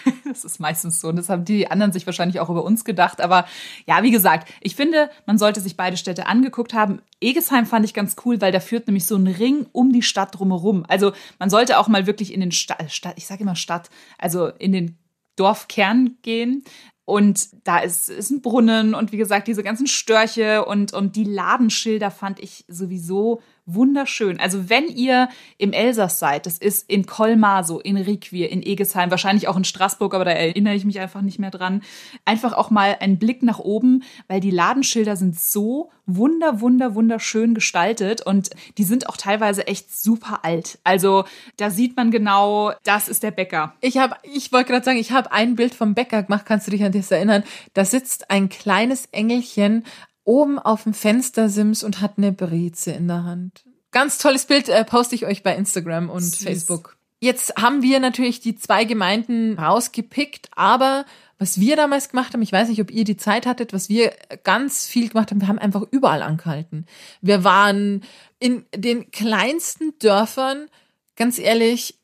[0.26, 1.10] Das ist meistens so.
[1.10, 3.20] Und das haben die anderen sich wahrscheinlich auch über uns gedacht.
[3.20, 3.46] Aber
[3.86, 7.02] ja, wie gesagt, ich finde, man sollte sich beide Städte angeguckt haben.
[7.20, 10.40] Egesheim fand ich ganz cool, weil da führt nämlich so ein Ring um die Stadt
[10.40, 10.86] drumherum.
[10.88, 14.48] Also man sollte auch mal wirklich in den Stadt, Stadt ich sage immer Stadt, also
[14.48, 14.98] in den
[15.36, 16.64] Dorfkern gehen.
[17.06, 21.24] Und da ist, ist ein Brunnen und wie gesagt, diese ganzen Störche und, und die
[21.24, 24.40] Ladenschilder fand ich sowieso wunderschön.
[24.40, 29.12] Also wenn ihr im Elsass seid, das ist in Colmar so, in Riquir, in Egesheim,
[29.12, 31.82] wahrscheinlich auch in Straßburg, aber da erinnere ich mich einfach nicht mehr dran.
[32.26, 37.54] Einfach auch mal einen Blick nach oben, weil die Ladenschilder sind so wunder, wunder, wunderschön
[37.54, 40.80] gestaltet und die sind auch teilweise echt super alt.
[40.84, 41.26] Also
[41.58, 43.76] da sieht man genau, das ist der Bäcker.
[43.82, 46.46] Ich habe, ich wollte gerade sagen, ich habe ein Bild vom Bäcker gemacht.
[46.46, 47.44] Kannst du dich an das erinnern?
[47.74, 49.86] Da sitzt ein kleines Engelchen
[50.24, 53.64] oben auf dem Fenstersims und hat eine Breze in der Hand.
[53.92, 56.44] Ganz tolles Bild äh, poste ich euch bei Instagram und Süß.
[56.44, 56.98] Facebook.
[57.20, 61.06] Jetzt haben wir natürlich die zwei Gemeinden rausgepickt, aber
[61.38, 64.14] was wir damals gemacht haben, ich weiß nicht, ob ihr die Zeit hattet, was wir
[64.44, 66.86] ganz viel gemacht haben, wir haben einfach überall angehalten.
[67.22, 68.04] Wir waren
[68.40, 70.68] in den kleinsten Dörfern,
[71.16, 72.00] ganz ehrlich,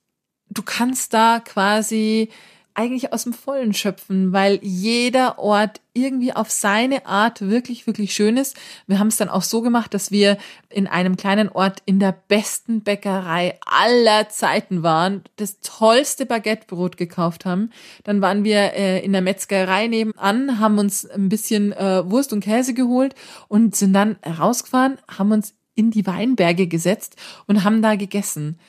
[0.50, 2.30] du kannst da quasi
[2.78, 8.38] eigentlich aus dem Vollen schöpfen, weil jeder Ort irgendwie auf seine Art wirklich, wirklich schön
[8.38, 8.56] ist.
[8.86, 10.38] Wir haben es dann auch so gemacht, dass wir
[10.70, 17.46] in einem kleinen Ort in der besten Bäckerei aller Zeiten waren, das tollste Baguettebrot gekauft
[17.46, 17.72] haben.
[18.04, 22.44] Dann waren wir äh, in der Metzgerei nebenan, haben uns ein bisschen äh, Wurst und
[22.44, 23.16] Käse geholt
[23.48, 27.16] und sind dann rausgefahren, haben uns in die Weinberge gesetzt
[27.48, 28.60] und haben da gegessen.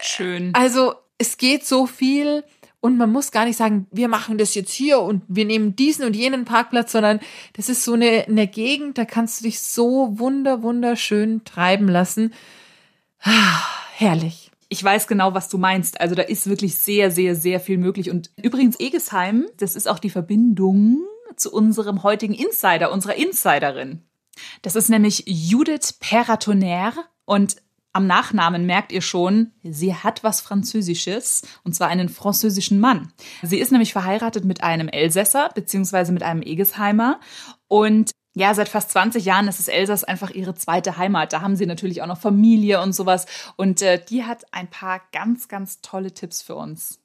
[0.00, 0.52] Schön.
[0.54, 2.44] Also es geht so viel
[2.84, 6.04] und man muss gar nicht sagen, wir machen das jetzt hier und wir nehmen diesen
[6.04, 7.18] und jenen Parkplatz, sondern
[7.54, 12.34] das ist so eine, eine Gegend, da kannst du dich so wunder, wunderschön treiben lassen.
[13.22, 13.62] Ah,
[13.96, 14.50] herrlich.
[14.68, 15.98] Ich weiß genau, was du meinst.
[15.98, 18.10] Also da ist wirklich sehr, sehr, sehr viel möglich.
[18.10, 21.00] Und übrigens Egesheim, das ist auch die Verbindung
[21.36, 24.02] zu unserem heutigen Insider, unserer Insiderin.
[24.60, 26.92] Das ist nämlich Judith Perratonner
[27.24, 27.56] und
[27.94, 33.12] am Nachnamen merkt ihr schon, sie hat was Französisches, und zwar einen französischen Mann.
[33.42, 37.20] Sie ist nämlich verheiratet mit einem Elsässer, beziehungsweise mit einem Egesheimer.
[37.68, 41.32] Und ja, seit fast 20 Jahren ist es Elsass einfach ihre zweite Heimat.
[41.32, 43.26] Da haben sie natürlich auch noch Familie und sowas.
[43.54, 46.98] Und äh, die hat ein paar ganz, ganz tolle Tipps für uns.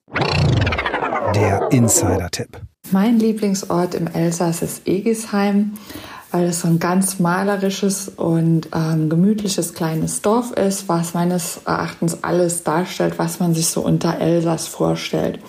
[1.35, 2.61] Der Insider-Tipp.
[2.89, 5.73] Mein Lieblingsort im Elsass ist Egesheim
[6.31, 12.23] weil es so ein ganz malerisches und ähm, gemütliches kleines Dorf ist, was meines Erachtens
[12.23, 15.39] alles darstellt, was man sich so unter Elsass vorstellt.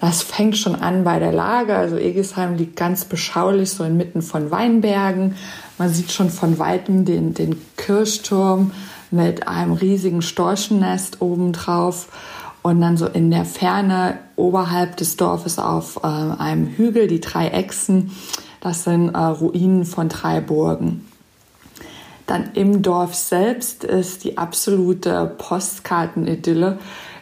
[0.00, 1.74] Das fängt schon an bei der Lage.
[1.74, 5.36] Also Egesheim liegt ganz beschaulich so inmitten von Weinbergen.
[5.78, 8.72] Man sieht schon von weitem den, den Kirchturm
[9.10, 12.08] mit einem riesigen Storchennest obendrauf.
[12.62, 17.48] Und dann so in der Ferne oberhalb des Dorfes auf äh, einem Hügel die drei
[17.48, 18.10] Echsen
[18.60, 21.06] das sind äh, Ruinen von drei Burgen.
[22.26, 26.78] Dann im Dorf selbst ist die absolute Postkartenidylle.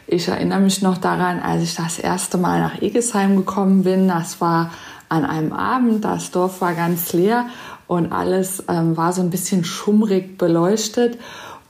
[0.06, 4.08] Ich erinnere mich noch daran, als ich das erste Mal nach Egesheim gekommen bin.
[4.08, 4.70] Das war
[5.08, 6.04] an einem Abend.
[6.04, 7.46] Das Dorf war ganz leer
[7.86, 11.18] und alles ähm, war so ein bisschen schummrig beleuchtet.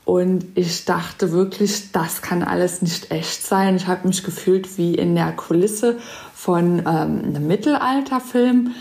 [0.04, 3.76] Und ich dachte wirklich, das kann alles nicht echt sein.
[3.76, 5.98] Ich habe mich gefühlt wie in der Kulisse
[6.34, 8.74] von ähm, einem Mittelalterfilm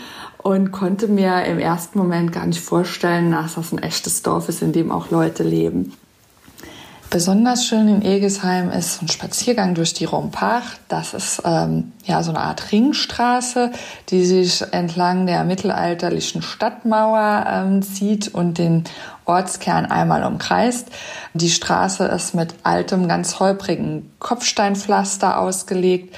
[0.44, 4.60] und konnte mir im ersten Moment gar nicht vorstellen, dass das ein echtes Dorf ist,
[4.60, 5.94] in dem auch Leute leben.
[7.08, 10.74] Besonders schön in Egesheim ist ein Spaziergang durch die Rompach.
[10.88, 13.70] Das ist ähm, ja so eine Art Ringstraße,
[14.10, 18.84] die sich entlang der mittelalterlichen Stadtmauer ähm, zieht und den
[19.26, 20.88] Ortskern einmal umkreist.
[21.32, 26.14] Die Straße ist mit altem, ganz holprigen Kopfsteinpflaster ausgelegt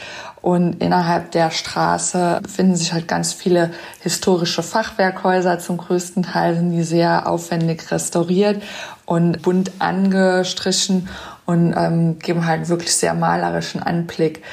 [0.46, 5.58] und innerhalb der Straße befinden sich halt ganz viele historische Fachwerkhäuser.
[5.58, 8.62] Zum größten Teil sind die sehr aufwendig restauriert
[9.06, 11.08] und bunt angestrichen
[11.46, 14.44] und ähm, geben halt wirklich sehr malerischen Anblick.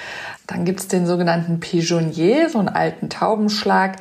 [0.48, 3.98] Dann gibt's den sogenannten Pigeonnier, so einen alten Taubenschlag,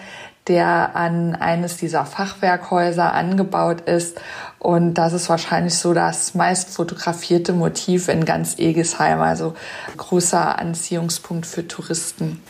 [0.49, 4.21] der an eines dieser Fachwerkhäuser angebaut ist.
[4.59, 9.55] Und das ist wahrscheinlich so das meist fotografierte Motiv in ganz Egesheim, also
[9.97, 12.43] großer Anziehungspunkt für Touristen.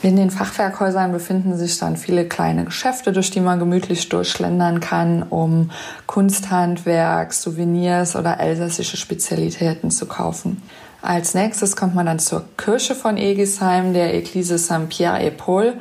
[0.00, 5.24] In den Fachwerkhäusern befinden sich dann viele kleine Geschäfte, durch die man gemütlich durchschlendern kann,
[5.24, 5.72] um
[6.06, 10.62] Kunsthandwerk, Souvenirs oder elsässische Spezialitäten zu kaufen.
[11.02, 15.74] Als nächstes kommt man dann zur Kirche von Egesheim, der Eglise Saint-Pierre-et-Paul.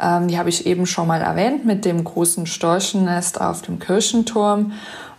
[0.00, 4.72] Ähm, die habe ich eben schon mal erwähnt mit dem großen Storchennest auf dem Kirchenturm.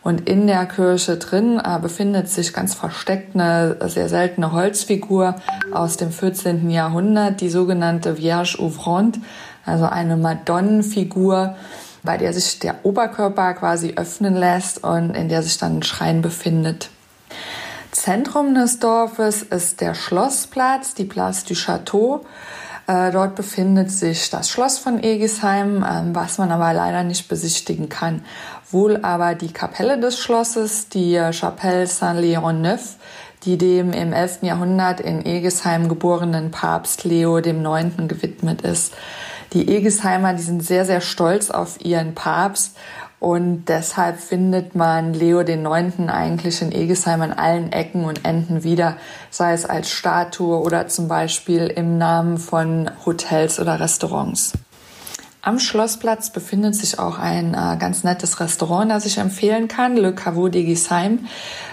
[0.04, 5.36] Und in der Kirche drin äh, befindet sich ganz versteckt eine sehr seltene Holzfigur
[5.72, 6.70] aus dem 14.
[6.70, 9.20] Jahrhundert, die sogenannte Vierge Ouvrante,
[9.66, 11.56] also eine Madonnenfigur,
[12.04, 16.22] bei der sich der Oberkörper quasi öffnen lässt und in der sich dann ein Schrein
[16.22, 16.92] befindet.
[17.92, 22.22] Zentrum des Dorfes ist der Schlossplatz, die Place du Château.
[22.88, 27.90] Äh, dort befindet sich das Schloss von Egisheim, äh, was man aber leider nicht besichtigen
[27.90, 28.24] kann.
[28.70, 32.98] Wohl aber die Kapelle des Schlosses, die Chapelle Saint-Léon-Neuf,
[33.44, 34.40] die dem im 11.
[34.44, 38.08] Jahrhundert in Egesheim geborenen Papst Leo IX.
[38.08, 38.94] gewidmet ist.
[39.54, 42.76] Die Egesheimer, die sind sehr, sehr stolz auf ihren Papst
[43.26, 48.64] und deshalb findet man Leo den Neunten eigentlich in Egesheim an allen Ecken und Enden
[48.64, 48.98] wieder,
[49.32, 54.54] sei es als Statue oder zum Beispiel im Namen von Hotels oder Restaurants.
[55.46, 60.12] Am Schlossplatz befindet sich auch ein äh, ganz nettes Restaurant, das ich empfehlen kann, Le
[60.12, 61.28] Caveau de Gisheim.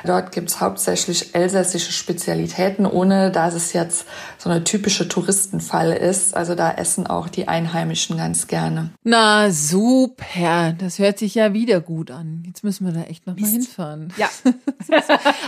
[0.04, 4.04] Dort gibt's hauptsächlich elsässische Spezialitäten, ohne dass es jetzt
[4.36, 6.36] so eine typische Touristenfalle ist.
[6.36, 8.90] Also da essen auch die Einheimischen ganz gerne.
[9.04, 12.42] Na super, das hört sich ja wieder gut an.
[12.46, 14.12] Jetzt müssen wir da echt noch mal hinfahren.
[14.18, 14.28] Ja.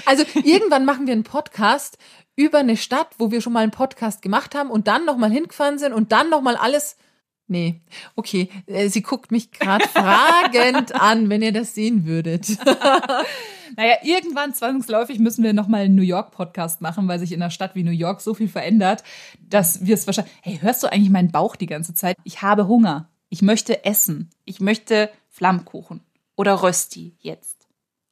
[0.06, 1.98] Also irgendwann machen wir einen Podcast
[2.36, 5.30] über eine Stadt, wo wir schon mal einen Podcast gemacht haben und dann noch mal
[5.30, 6.96] hingefahren sind und dann noch mal alles
[7.46, 7.82] Nee,
[8.16, 8.48] okay.
[8.66, 12.46] Äh, Sie guckt mich gerade fragend an, wenn ihr das sehen würdet.
[13.76, 17.74] Naja, irgendwann zwangsläufig müssen wir nochmal einen New York-Podcast machen, weil sich in einer Stadt
[17.74, 19.02] wie New York so viel verändert,
[19.40, 20.32] dass wir es wahrscheinlich.
[20.42, 22.16] Hey, hörst du eigentlich meinen Bauch die ganze Zeit?
[22.22, 23.08] Ich habe Hunger.
[23.30, 24.30] Ich möchte essen.
[24.44, 26.02] Ich möchte Flammkuchen.
[26.36, 27.66] Oder Rösti jetzt.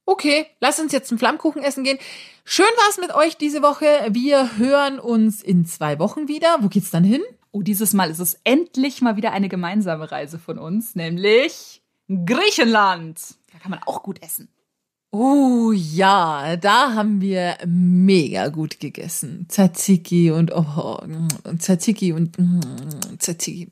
[0.05, 1.99] Okay, lass uns jetzt einen Flammkuchen essen gehen.
[2.43, 3.85] Schön war's mit euch diese Woche.
[4.09, 6.57] Wir hören uns in zwei Wochen wieder.
[6.59, 7.21] Wo geht's dann hin?
[7.55, 13.19] Oh, dieses Mal ist es endlich mal wieder eine gemeinsame Reise von uns, nämlich Griechenland.
[13.51, 14.49] Da kann man auch gut essen.
[15.11, 19.45] Oh ja, da haben wir mega gut gegessen.
[19.49, 20.97] Tzatziki und oh,
[21.59, 23.69] Tzatziki und mm, Tzatziki.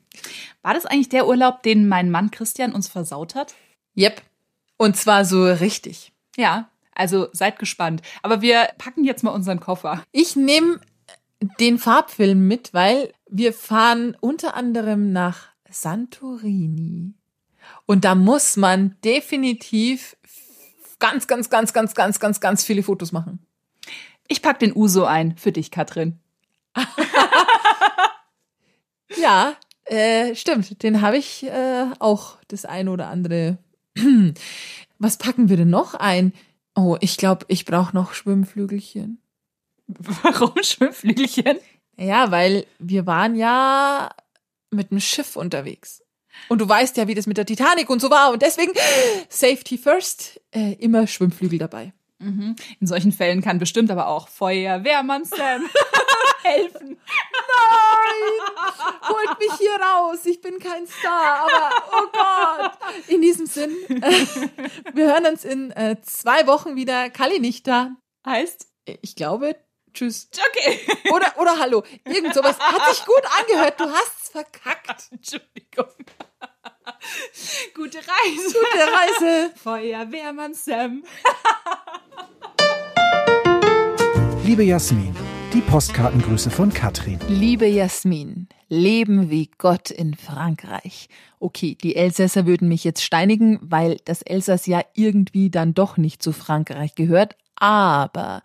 [0.62, 3.56] War das eigentlich der Urlaub, den mein Mann Christian uns versaut hat?
[3.96, 4.22] Yep.
[4.76, 6.12] Und zwar so richtig.
[6.36, 8.02] Ja, also seid gespannt.
[8.22, 10.04] Aber wir packen jetzt mal unseren Koffer.
[10.12, 10.78] Ich nehme
[11.60, 17.14] den Farbfilm mit, weil wir fahren unter anderem nach Santorini.
[17.86, 20.16] Und da muss man definitiv
[20.98, 23.44] ganz, ganz, ganz, ganz, ganz, ganz, ganz viele Fotos machen.
[24.28, 26.18] Ich pack den Uso ein für dich, Katrin.
[29.22, 30.82] Ja, äh, stimmt.
[30.82, 33.58] Den habe ich äh, auch das ein oder andere.
[34.98, 36.32] Was packen wir denn noch ein?
[36.74, 39.21] Oh, ich glaube, ich brauche noch Schwimmflügelchen.
[40.22, 41.58] Warum Schwimmflügelchen?
[41.96, 44.10] Ja, weil wir waren ja
[44.70, 46.02] mit dem Schiff unterwegs.
[46.48, 48.32] Und du weißt ja, wie das mit der Titanic und so war.
[48.32, 48.72] Und deswegen
[49.28, 51.92] Safety first, äh, immer Schwimmflügel dabei.
[52.18, 52.56] Mhm.
[52.80, 55.68] In solchen Fällen kann bestimmt aber auch Feuerwehrmann Sam
[56.42, 56.98] helfen.
[59.08, 60.24] Holt mich hier raus.
[60.24, 62.72] Ich bin kein Star, aber oh Gott.
[63.08, 64.26] In diesem Sinn, äh,
[64.94, 67.10] wir hören uns in äh, zwei Wochen wieder.
[67.10, 67.96] Kali nicht da.
[68.24, 68.68] Heißt?
[69.00, 69.56] Ich glaube,
[69.92, 70.28] tschüss.
[70.50, 70.80] Okay.
[71.12, 71.82] Oder, oder hallo.
[72.04, 72.58] Irgend sowas.
[72.58, 73.78] Hat sich gut angehört.
[73.78, 75.08] Du hast's verkackt.
[75.10, 75.92] Entschuldigung.
[77.74, 78.54] Gute Reise.
[78.54, 79.52] Gute Reise.
[79.62, 81.04] Feuerwehrmann Sam.
[84.44, 85.14] Liebe Jasmin,
[85.52, 87.18] die Postkartengrüße von Katrin.
[87.28, 91.08] Liebe Jasmin, leben wie Gott in Frankreich.
[91.38, 96.22] Okay, die Elsässer würden mich jetzt steinigen, weil das Elsass ja irgendwie dann doch nicht
[96.22, 97.36] zu Frankreich gehört.
[97.54, 98.42] Aber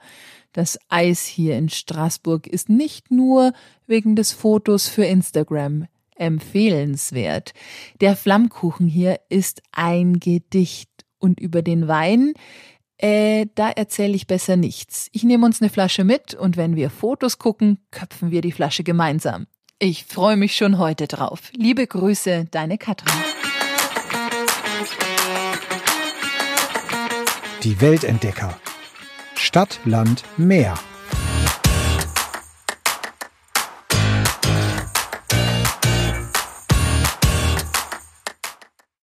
[0.57, 3.53] das Eis hier in Straßburg ist nicht nur
[3.85, 5.85] wegen des Fotos für Instagram
[6.15, 7.53] empfehlenswert.
[8.01, 10.89] Der Flammkuchen hier ist ein Gedicht
[11.19, 12.33] und über den Wein,
[12.97, 15.09] äh, da erzähle ich besser nichts.
[15.11, 18.83] Ich nehme uns eine Flasche mit und wenn wir Fotos gucken, köpfen wir die Flasche
[18.83, 19.45] gemeinsam.
[19.77, 21.51] Ich freue mich schon heute drauf.
[21.55, 23.13] Liebe Grüße, deine Katrin.
[27.63, 28.59] Die Weltentdecker.
[29.57, 30.75] Stadt, Land, Meer.